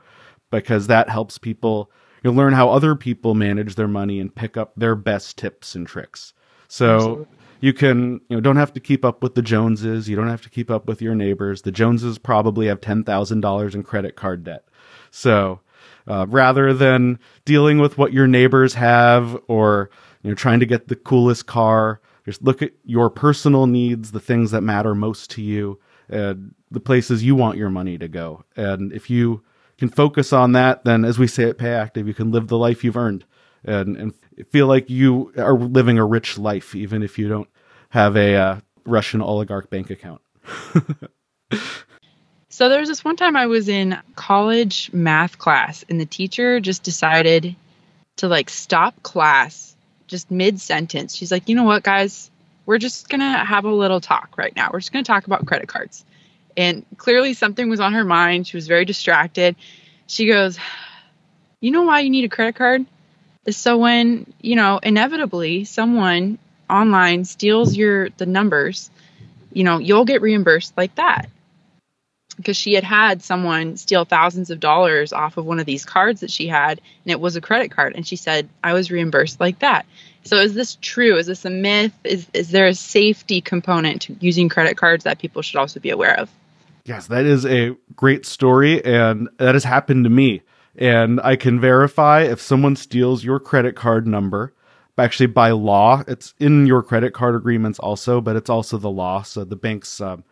because 0.51 0.87
that 0.87 1.09
helps 1.09 1.37
people 1.37 1.91
you 2.23 2.31
learn 2.31 2.53
how 2.53 2.69
other 2.69 2.95
people 2.95 3.35
manage 3.35 3.75
their 3.75 3.87
money 3.87 4.19
and 4.19 4.33
pick 4.33 4.57
up 4.57 4.73
their 4.75 4.95
best 4.95 5.37
tips 5.37 5.75
and 5.75 5.85
tricks. 5.85 6.33
So 6.67 6.95
Absolutely. 6.95 7.27
you 7.59 7.73
can 7.73 8.21
you 8.29 8.37
know 8.37 8.41
don't 8.41 8.55
have 8.55 8.73
to 8.73 8.79
keep 8.79 9.05
up 9.05 9.21
with 9.21 9.35
the 9.35 9.41
Joneses. 9.41 10.09
You 10.09 10.15
don't 10.15 10.29
have 10.29 10.41
to 10.43 10.49
keep 10.49 10.71
up 10.71 10.87
with 10.87 11.01
your 11.01 11.13
neighbors. 11.13 11.61
The 11.61 11.71
Joneses 11.71 12.17
probably 12.17 12.67
have 12.67 12.81
ten 12.81 13.03
thousand 13.03 13.41
dollars 13.41 13.75
in 13.75 13.83
credit 13.83 14.15
card 14.15 14.43
debt. 14.43 14.65
So 15.11 15.59
uh, 16.07 16.25
rather 16.29 16.73
than 16.73 17.19
dealing 17.45 17.79
with 17.79 17.97
what 17.97 18.13
your 18.13 18.27
neighbors 18.27 18.73
have 18.75 19.37
or 19.47 19.89
you 20.23 20.31
know 20.31 20.35
trying 20.35 20.59
to 20.61 20.65
get 20.65 20.87
the 20.87 20.95
coolest 20.95 21.45
car, 21.45 21.99
just 22.25 22.43
look 22.43 22.61
at 22.61 22.71
your 22.83 23.09
personal 23.09 23.67
needs, 23.67 24.11
the 24.11 24.19
things 24.19 24.51
that 24.51 24.61
matter 24.61 24.93
most 24.93 25.31
to 25.31 25.41
you, 25.41 25.79
and 26.09 26.53
the 26.71 26.79
places 26.79 27.23
you 27.23 27.35
want 27.35 27.57
your 27.57 27.69
money 27.69 27.97
to 27.97 28.07
go. 28.07 28.43
And 28.55 28.91
if 28.91 29.09
you 29.09 29.43
can 29.77 29.89
focus 29.89 30.33
on 30.33 30.53
that, 30.53 30.83
then 30.83 31.05
as 31.05 31.19
we 31.19 31.27
say 31.27 31.45
at 31.45 31.57
Payactiv, 31.57 32.07
you 32.07 32.13
can 32.13 32.31
live 32.31 32.47
the 32.47 32.57
life 32.57 32.83
you've 32.83 32.97
earned 32.97 33.25
and, 33.63 33.97
and 33.97 34.13
feel 34.49 34.67
like 34.67 34.89
you 34.89 35.31
are 35.37 35.57
living 35.57 35.97
a 35.97 36.05
rich 36.05 36.37
life, 36.37 36.75
even 36.75 37.03
if 37.03 37.17
you 37.17 37.27
don't 37.27 37.49
have 37.89 38.15
a 38.15 38.35
uh, 38.35 38.59
Russian 38.85 39.21
oligarch 39.21 39.69
bank 39.69 39.89
account. 39.89 40.21
So 42.55 42.69
there 42.69 42.79
was 42.79 42.87
this 42.87 43.03
one 43.03 43.17
time 43.17 43.35
I 43.35 43.47
was 43.47 43.67
in 43.67 43.97
college 44.15 44.89
math 44.93 45.37
class 45.37 45.83
and 45.89 45.99
the 45.99 46.05
teacher 46.05 46.61
just 46.61 46.83
decided 46.83 47.53
to 48.15 48.29
like 48.29 48.49
stop 48.49 49.03
class 49.03 49.74
just 50.07 50.31
mid 50.31 50.59
sentence. 50.59 51.15
She's 51.15 51.31
like, 51.31 51.49
"You 51.49 51.55
know 51.55 51.63
what, 51.63 51.83
guys? 51.83 52.29
We're 52.65 52.77
just 52.79 53.09
going 53.09 53.21
to 53.21 53.37
have 53.45 53.65
a 53.65 53.71
little 53.71 54.01
talk 54.01 54.37
right 54.37 54.55
now. 54.55 54.69
We're 54.71 54.79
just 54.79 54.91
going 54.91 55.03
to 55.03 55.11
talk 55.11 55.27
about 55.27 55.45
credit 55.45 55.67
cards." 55.67 56.05
And 56.57 56.85
clearly 56.97 57.33
something 57.33 57.69
was 57.69 57.79
on 57.79 57.93
her 57.93 58.03
mind. 58.03 58.47
She 58.47 58.57
was 58.57 58.67
very 58.67 58.85
distracted. 58.85 59.55
She 60.07 60.27
goes, 60.27 60.57
"You 61.59 61.71
know 61.71 61.83
why 61.83 62.01
you 62.01 62.09
need 62.09 62.25
a 62.25 62.29
credit 62.29 62.55
card? 62.55 62.85
Is 63.45 63.57
so 63.57 63.77
when, 63.77 64.33
you 64.41 64.55
know, 64.55 64.79
inevitably 64.81 65.65
someone 65.65 66.39
online 66.69 67.25
steals 67.25 67.75
your 67.75 68.09
the 68.09 68.25
numbers, 68.25 68.89
you 69.53 69.63
know, 69.63 69.77
you'll 69.77 70.05
get 70.05 70.21
reimbursed 70.21 70.75
like 70.77 70.95
that." 70.95 71.29
Because 72.37 72.57
she 72.57 72.73
had 72.73 72.83
had 72.83 73.21
someone 73.21 73.77
steal 73.77 74.05
thousands 74.05 74.49
of 74.49 74.59
dollars 74.59 75.13
off 75.13 75.37
of 75.37 75.45
one 75.45 75.59
of 75.59 75.65
these 75.65 75.85
cards 75.85 76.21
that 76.21 76.31
she 76.31 76.47
had 76.47 76.81
and 77.03 77.11
it 77.11 77.19
was 77.19 77.35
a 77.35 77.41
credit 77.41 77.71
card 77.71 77.93
and 77.95 78.07
she 78.07 78.15
said 78.15 78.49
i 78.63 78.73
was 78.73 78.91
reimbursed 78.91 79.39
like 79.39 79.59
that 79.59 79.85
so 80.23 80.37
is 80.37 80.53
this 80.53 80.77
true 80.81 81.17
is 81.17 81.27
this 81.27 81.45
a 81.45 81.49
myth 81.49 81.93
is, 82.03 82.27
is 82.33 82.51
there 82.51 82.67
a 82.67 82.73
safety 82.75 83.41
component 83.41 84.01
to 84.01 84.15
using 84.19 84.49
credit 84.49 84.77
cards 84.77 85.03
that 85.03 85.19
people 85.19 85.41
should 85.41 85.57
also 85.57 85.79
be 85.79 85.89
aware 85.89 86.17
of 86.19 86.29
Yes, 86.85 87.07
that 87.07 87.25
is 87.25 87.47
a 87.47 87.75
great 87.95 88.27
story, 88.27 88.83
and 88.85 89.27
that 89.37 89.55
has 89.55 89.63
happened 89.63 90.03
to 90.03 90.09
me. 90.09 90.43
And 90.75 91.19
I 91.21 91.35
can 91.35 91.59
verify 91.59 92.21
if 92.21 92.39
someone 92.39 92.75
steals 92.75 93.23
your 93.23 93.39
credit 93.39 93.75
card 93.75 94.05
number. 94.05 94.53
Actually, 94.97 95.27
by 95.27 95.49
law, 95.49 96.03
it's 96.07 96.35
in 96.39 96.67
your 96.67 96.83
credit 96.83 97.13
card 97.13 97.35
agreements 97.35 97.79
also, 97.79 98.21
but 98.21 98.35
it's 98.35 98.51
also 98.51 98.77
the 98.77 98.89
law. 98.89 99.23
So 99.23 99.43
the 99.43 99.55
banks, 99.55 99.99
um, 99.99 100.23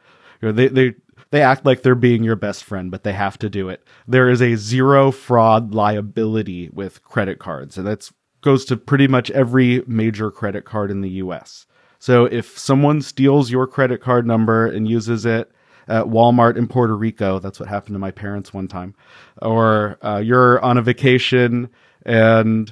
you 0.42 0.48
know, 0.48 0.52
they 0.52 0.68
they 0.68 0.94
they 1.34 1.42
act 1.42 1.66
like 1.66 1.82
they're 1.82 1.96
being 1.96 2.24
your 2.24 2.36
best 2.36 2.64
friend, 2.64 2.92
but 2.92 3.04
they 3.04 3.14
have 3.14 3.40
to 3.40 3.50
do 3.50 3.68
it. 3.68 3.84
There 4.08 4.30
is 4.30 4.40
a 4.40 4.54
zero 4.54 5.12
fraud 5.12 5.74
liability 5.74 6.70
with 6.72 7.04
credit 7.04 7.40
cards, 7.40 7.76
and 7.76 7.88
that 7.88 8.08
goes 8.42 8.66
to 8.66 8.78
pretty 8.78 9.08
much 9.08 9.32
every 9.32 9.82
major 9.88 10.30
credit 10.30 10.64
card 10.64 10.92
in 10.92 11.02
the 11.02 11.10
U.S. 11.10 11.66
So 11.98 12.26
if 12.26 12.56
someone 12.60 13.02
steals 13.02 13.50
your 13.50 13.66
credit 13.66 14.00
card 14.00 14.28
number 14.28 14.68
and 14.68 14.88
uses 14.88 15.26
it 15.26 15.52
at 15.88 16.06
Walmart 16.06 16.56
in 16.56 16.68
Puerto 16.68 16.96
Rico. 16.96 17.40
That's 17.40 17.60
what 17.60 17.68
happened 17.68 17.96
to 17.96 18.00
my 18.00 18.12
parents 18.12 18.54
one 18.54 18.68
time. 18.68 18.94
Or 19.42 19.98
uh, 20.04 20.22
you're 20.24 20.64
on 20.64 20.78
a 20.78 20.84
vacation 20.84 21.68
and 22.06 22.72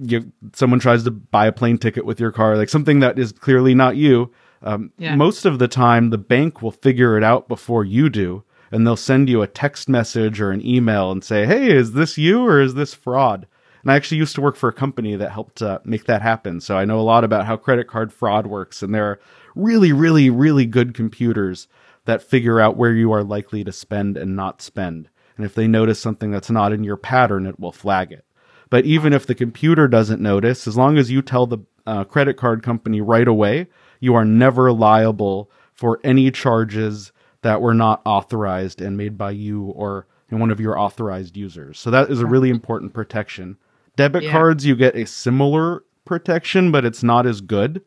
you, 0.00 0.32
someone 0.54 0.80
tries 0.80 1.04
to 1.04 1.10
buy 1.10 1.46
a 1.46 1.52
plane 1.52 1.76
ticket 1.76 2.06
with 2.06 2.18
your 2.18 2.32
car, 2.32 2.56
like 2.56 2.70
something 2.70 3.00
that 3.00 3.18
is 3.18 3.32
clearly 3.32 3.74
not 3.74 3.96
you. 3.96 4.32
Um, 4.62 4.92
Yeah. 4.98 5.16
Most 5.16 5.44
of 5.44 5.58
the 5.58 5.68
time, 5.68 6.10
the 6.10 6.18
bank 6.18 6.62
will 6.62 6.70
figure 6.70 7.16
it 7.16 7.24
out 7.24 7.48
before 7.48 7.84
you 7.84 8.08
do, 8.08 8.44
and 8.70 8.86
they'll 8.86 8.96
send 8.96 9.28
you 9.28 9.42
a 9.42 9.46
text 9.46 9.88
message 9.88 10.40
or 10.40 10.50
an 10.50 10.64
email 10.64 11.10
and 11.10 11.22
say, 11.22 11.46
"Hey, 11.46 11.70
is 11.70 11.92
this 11.92 12.16
you 12.16 12.46
or 12.46 12.60
is 12.60 12.74
this 12.74 12.94
fraud?" 12.94 13.46
And 13.82 13.90
I 13.90 13.96
actually 13.96 14.18
used 14.18 14.34
to 14.36 14.40
work 14.40 14.54
for 14.56 14.68
a 14.68 14.72
company 14.72 15.16
that 15.16 15.32
helped 15.32 15.60
uh, 15.60 15.80
make 15.84 16.04
that 16.04 16.22
happen, 16.22 16.60
so 16.60 16.76
I 16.76 16.84
know 16.84 17.00
a 17.00 17.02
lot 17.02 17.24
about 17.24 17.46
how 17.46 17.56
credit 17.56 17.88
card 17.88 18.12
fraud 18.12 18.46
works. 18.46 18.82
And 18.82 18.94
there 18.94 19.06
are 19.06 19.20
really, 19.56 19.92
really, 19.92 20.30
really 20.30 20.66
good 20.66 20.94
computers 20.94 21.66
that 22.04 22.22
figure 22.22 22.60
out 22.60 22.76
where 22.76 22.94
you 22.94 23.12
are 23.12 23.24
likely 23.24 23.64
to 23.64 23.72
spend 23.72 24.16
and 24.16 24.36
not 24.36 24.62
spend. 24.62 25.08
And 25.36 25.44
if 25.44 25.54
they 25.54 25.66
notice 25.66 25.98
something 25.98 26.30
that's 26.30 26.50
not 26.50 26.72
in 26.72 26.84
your 26.84 26.96
pattern, 26.96 27.46
it 27.46 27.58
will 27.58 27.72
flag 27.72 28.12
it. 28.12 28.24
But 28.70 28.84
even 28.84 29.12
if 29.12 29.26
the 29.26 29.34
computer 29.34 29.88
doesn't 29.88 30.20
notice, 30.20 30.66
as 30.66 30.76
long 30.76 30.96
as 30.96 31.10
you 31.10 31.20
tell 31.20 31.46
the 31.46 31.58
uh, 31.86 32.04
credit 32.04 32.36
card 32.36 32.62
company 32.62 33.00
right 33.00 33.28
away, 33.28 33.66
you 34.02 34.14
are 34.16 34.24
never 34.24 34.72
liable 34.72 35.48
for 35.72 36.00
any 36.02 36.30
charges 36.32 37.12
that 37.42 37.62
were 37.62 37.72
not 37.72 38.02
authorized 38.04 38.80
and 38.82 38.96
made 38.96 39.16
by 39.16 39.30
you 39.30 39.62
or 39.66 40.06
one 40.28 40.50
of 40.50 40.58
your 40.58 40.76
authorized 40.78 41.36
users. 41.36 41.78
So 41.78 41.90
that 41.92 42.10
is 42.10 42.20
a 42.20 42.26
really 42.26 42.50
important 42.50 42.92
protection. 42.92 43.56
Debit 43.96 44.24
Yeah. 44.24 44.32
cards, 44.32 44.66
you 44.66 44.74
get 44.74 44.96
a 44.96 45.06
similar 45.06 45.84
protection, 46.04 46.72
but 46.72 46.84
it's 46.84 47.02
not 47.02 47.26
as 47.26 47.40
good. 47.40 47.80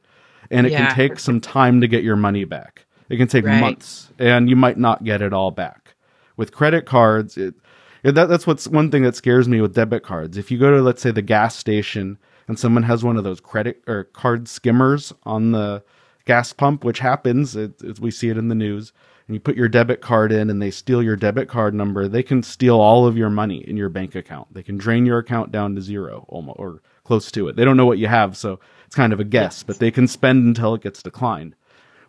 And 0.51 0.65
it 0.67 0.71
Yeah. 0.71 0.86
can 0.88 0.95
take 0.95 1.19
some 1.19 1.41
time 1.41 1.82
to 1.82 1.88
get 1.88 2.04
your 2.04 2.15
money 2.15 2.45
back. 2.45 2.86
It 3.10 3.17
can 3.17 3.28
take 3.28 3.45
Right. 3.45 3.60
months, 3.60 4.12
and 4.19 4.49
you 4.49 4.56
might 4.56 4.78
not 4.78 5.04
get 5.04 5.21
it 5.21 5.34
all 5.34 5.51
back. 5.51 5.95
With 6.38 6.51
credit 6.54 6.86
cards, 6.86 7.36
it, 7.38 7.56
it- 8.04 8.13
that, 8.15 8.30
that's 8.30 8.45
what's 8.47 8.67
one 8.67 8.89
thing 8.91 9.04
that 9.04 9.15
scares 9.15 9.49
me 9.49 9.60
with 9.60 9.73
debit 9.73 10.04
cards. 10.04 10.38
If 10.38 10.49
you 10.51 10.58
go 10.60 10.69
to, 10.71 10.82
let's 10.82 11.01
say, 11.01 11.12
the 11.12 11.21
gas 11.23 11.56
station 11.56 12.17
and 12.47 12.60
someone 12.60 12.84
has 12.84 13.04
one 13.04 13.17
of 13.17 13.23
those 13.23 13.39
credit 13.39 13.82
or 13.88 14.04
card 14.06 14.47
skimmers 14.47 15.12
on 15.23 15.51
the 15.51 15.82
gas 16.25 16.53
pump, 16.53 16.83
which 16.83 16.99
happens, 16.99 17.55
it, 17.55 17.81
it- 17.81 17.99
we 17.99 18.11
see 18.11 18.29
it 18.29 18.38
in 18.38 18.47
the 18.49 18.55
news, 18.55 18.91
and 19.27 19.35
you 19.35 19.39
put 19.39 19.55
your 19.55 19.67
debit 19.67 20.01
card 20.01 20.31
in 20.31 20.49
and 20.51 20.61
they 20.61 20.69
steal 20.69 21.01
your 21.01 21.15
debit 21.15 21.47
card 21.47 21.73
number, 21.73 22.07
they 22.07 22.21
can 22.21 22.43
steal 22.43 22.79
all 22.79 23.07
of 23.07 23.17
your 23.17 23.29
money 23.29 23.57
in 23.67 23.75
your 23.75 23.89
bank 23.89 24.13
account. 24.13 24.53
They 24.53 24.61
can 24.61 24.77
drain 24.77 25.05
your 25.05 25.17
account 25.17 25.51
down 25.51 25.73
to 25.75 25.81
zero 25.81 26.25
almost, 26.27 26.59
or 26.59 26.81
close 27.03 27.31
to 27.31 27.47
it. 27.47 27.55
They 27.55 27.65
don't 27.65 27.77
know 27.77 27.88
what 27.88 27.97
you 27.97 28.07
have, 28.07 28.38
so 28.38 28.59
it's 28.85 28.95
kind 28.95 29.13
of 29.13 29.19
a 29.19 29.23
guess, 29.23 29.63
but 29.63 29.79
they 29.79 29.89
can 29.91 30.07
spend 30.07 30.45
until 30.45 30.75
it 30.75 30.81
gets 30.81 31.01
declined. 31.01 31.55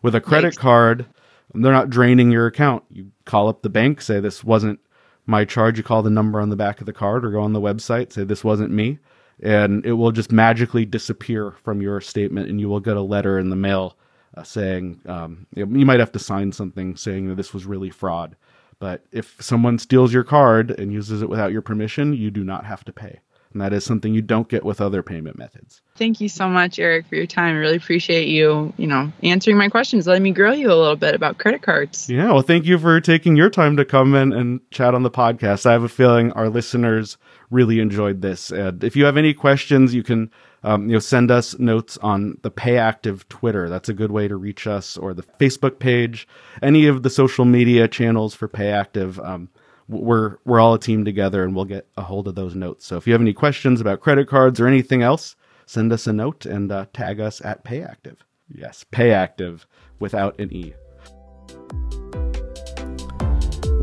With 0.02 0.14
a 0.14 0.20
credit 0.20 0.54
Yikes. 0.54 0.58
card, 0.58 1.06
they're 1.54 1.72
not 1.72 1.88
draining 1.90 2.30
your 2.30 2.46
account. 2.46 2.84
You 2.90 3.12
call 3.24 3.48
up 3.48 3.62
the 3.62 3.70
bank, 3.70 4.02
say 4.02 4.20
this 4.20 4.44
wasn't 4.44 4.78
my 5.24 5.44
charge. 5.46 5.78
You 5.78 5.84
call 5.84 6.02
the 6.02 6.10
number 6.10 6.38
on 6.40 6.50
the 6.50 6.56
back 6.56 6.80
of 6.80 6.86
the 6.86 6.92
card 6.92 7.24
or 7.24 7.30
go 7.30 7.40
on 7.40 7.54
the 7.54 7.60
website, 7.60 8.12
say 8.12 8.24
this 8.24 8.44
wasn't 8.44 8.70
me, 8.72 8.98
and 9.40 9.84
it 9.86 9.92
will 9.92 10.12
just 10.12 10.30
magically 10.32 10.84
disappear 10.84 11.52
from 11.64 11.80
your 11.80 12.00
statement, 12.02 12.50
and 12.50 12.60
you 12.60 12.68
will 12.68 12.80
get 12.80 12.96
a 12.98 13.02
letter 13.02 13.38
in 13.38 13.48
the 13.48 13.56
mail 13.56 13.96
uh, 14.36 14.42
saying 14.42 15.00
um, 15.06 15.46
you 15.54 15.66
might 15.66 16.00
have 16.00 16.12
to 16.12 16.18
sign 16.18 16.52
something 16.52 16.96
saying 16.96 17.28
that 17.28 17.36
this 17.36 17.54
was 17.54 17.66
really 17.66 17.90
fraud. 17.90 18.36
But 18.78 19.04
if 19.10 19.36
someone 19.40 19.78
steals 19.78 20.12
your 20.12 20.24
card 20.24 20.70
and 20.70 20.92
uses 20.92 21.22
it 21.22 21.30
without 21.30 21.52
your 21.52 21.62
permission, 21.62 22.12
you 22.12 22.30
do 22.30 22.44
not 22.44 22.66
have 22.66 22.84
to 22.84 22.92
pay. 22.92 23.20
And 23.52 23.62
that 23.62 23.72
is 23.72 23.84
something 23.84 24.12
you 24.12 24.20
don't 24.20 24.50
get 24.50 24.66
with 24.66 24.82
other 24.82 25.02
payment 25.02 25.38
methods. 25.38 25.80
Thank 25.96 26.20
you 26.20 26.28
so 26.28 26.46
much, 26.46 26.78
Eric, 26.78 27.06
for 27.06 27.14
your 27.14 27.24
time. 27.24 27.54
I 27.54 27.58
really 27.58 27.76
appreciate 27.76 28.28
you, 28.28 28.74
you 28.76 28.86
know, 28.86 29.10
answering 29.22 29.56
my 29.56 29.70
questions, 29.70 30.06
letting 30.06 30.24
me 30.24 30.32
grill 30.32 30.54
you 30.54 30.70
a 30.70 30.74
little 30.74 30.96
bit 30.96 31.14
about 31.14 31.38
credit 31.38 31.62
cards. 31.62 32.10
Yeah, 32.10 32.32
well, 32.32 32.42
thank 32.42 32.66
you 32.66 32.78
for 32.78 33.00
taking 33.00 33.34
your 33.34 33.48
time 33.48 33.78
to 33.78 33.86
come 33.86 34.14
in 34.14 34.34
and 34.34 34.60
chat 34.70 34.94
on 34.94 35.04
the 35.04 35.10
podcast. 35.10 35.64
I 35.64 35.72
have 35.72 35.84
a 35.84 35.88
feeling 35.88 36.32
our 36.32 36.50
listeners 36.50 37.16
really 37.50 37.80
enjoyed 37.80 38.20
this. 38.20 38.50
And 38.50 38.84
if 38.84 38.94
you 38.94 39.06
have 39.06 39.16
any 39.16 39.32
questions, 39.32 39.94
you 39.94 40.02
can 40.02 40.30
um, 40.66 40.88
you 40.88 40.94
know 40.94 40.98
send 40.98 41.30
us 41.30 41.58
notes 41.58 41.96
on 41.98 42.38
the 42.42 42.50
Payactiv 42.50 43.26
Twitter. 43.28 43.68
That's 43.68 43.88
a 43.88 43.94
good 43.94 44.10
way 44.10 44.26
to 44.26 44.36
reach 44.36 44.66
us, 44.66 44.96
or 44.96 45.14
the 45.14 45.22
Facebook 45.22 45.78
page, 45.78 46.26
any 46.60 46.86
of 46.86 47.04
the 47.04 47.10
social 47.10 47.44
media 47.44 47.86
channels 47.86 48.34
for 48.34 48.48
Payactiv. 48.48 49.24
Um, 49.24 49.48
we're 49.88 50.38
we're 50.44 50.58
all 50.58 50.74
a 50.74 50.80
team 50.80 51.04
together 51.04 51.44
and 51.44 51.54
we'll 51.54 51.64
get 51.64 51.86
a 51.96 52.02
hold 52.02 52.26
of 52.26 52.34
those 52.34 52.56
notes. 52.56 52.84
So 52.84 52.96
if 52.96 53.06
you 53.06 53.12
have 53.12 53.22
any 53.22 53.32
questions 53.32 53.80
about 53.80 54.00
credit 54.00 54.26
cards 54.28 54.58
or 54.58 54.66
anything 54.66 55.02
else, 55.02 55.36
send 55.66 55.92
us 55.92 56.08
a 56.08 56.12
note 56.12 56.44
and 56.44 56.72
uh, 56.72 56.86
tag 56.92 57.20
us 57.20 57.40
at 57.44 57.64
Payactiv. 57.64 58.16
Yes, 58.52 58.84
Payactiv 58.90 59.66
without 60.00 60.38
an 60.40 60.52
e. 60.52 60.74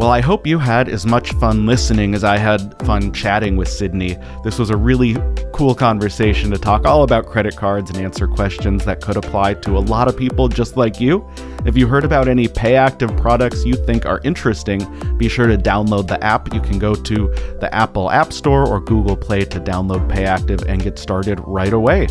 Well, 0.04 0.12
I 0.12 0.20
hope 0.20 0.46
you 0.46 0.60
had 0.60 0.90
as 0.90 1.06
much 1.06 1.32
fun 1.36 1.66
listening 1.66 2.14
as 2.14 2.26
I 2.26 2.38
had 2.38 2.76
fun 2.86 3.14
chatting 3.14 3.56
with 3.56 3.70
Sydney. 3.70 4.18
This 4.44 4.60
was 4.60 4.70
a 4.70 4.76
really 4.76 5.16
cool 5.54 5.74
conversation 5.74 6.52
to 6.52 6.58
talk 6.58 6.86
all 6.86 7.04
about 7.04 7.26
credit 7.26 7.56
cards 7.56 7.90
and 7.90 8.00
answer 8.00 8.28
questions 8.28 8.84
that 8.84 9.00
could 9.00 9.16
apply 9.16 9.54
to 9.54 9.78
a 9.78 9.80
lot 9.80 10.10
of 10.10 10.18
people 10.18 10.50
just 10.50 10.76
like 10.76 11.00
you. 11.00 11.26
If 11.66 11.78
you 11.78 11.88
heard 11.88 12.04
about 12.04 12.28
any 12.28 12.50
Payactiv 12.50 13.18
products 13.22 13.64
you 13.64 13.76
think 13.76 14.06
are 14.06 14.20
interesting, 14.26 14.86
be 15.18 15.30
sure 15.30 15.48
to 15.48 15.58
download 15.58 16.10
the 16.10 16.22
app. 16.22 16.54
You 16.54 16.60
can 16.60 16.80
go 16.80 16.96
to 16.96 17.28
the 17.62 17.70
Apple 17.74 18.12
App 18.12 18.34
Store 18.34 18.68
or 18.68 18.82
Google 18.82 19.16
Play 19.16 19.46
to 19.46 19.60
download 19.62 20.12
Payactiv 20.12 20.68
and 20.68 20.84
get 20.84 21.00
started 21.00 21.40
right 21.46 21.72
away. 21.72 22.08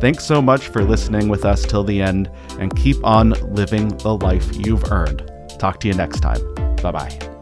Thanks 0.00 0.24
so 0.24 0.40
much 0.40 0.68
for 0.68 0.82
listening 0.82 1.28
with 1.28 1.44
us 1.44 1.66
till 1.66 1.84
the 1.84 2.00
end 2.00 2.30
and 2.58 2.74
keep 2.74 3.04
on 3.04 3.32
living 3.54 3.88
the 3.98 4.16
life 4.16 4.50
you've 4.56 4.90
earned. 4.90 5.30
Talk 5.58 5.78
to 5.80 5.88
you 5.88 5.92
next 5.92 6.20
time. 6.20 6.40
Bye 6.76 6.90
bye. 6.90 7.33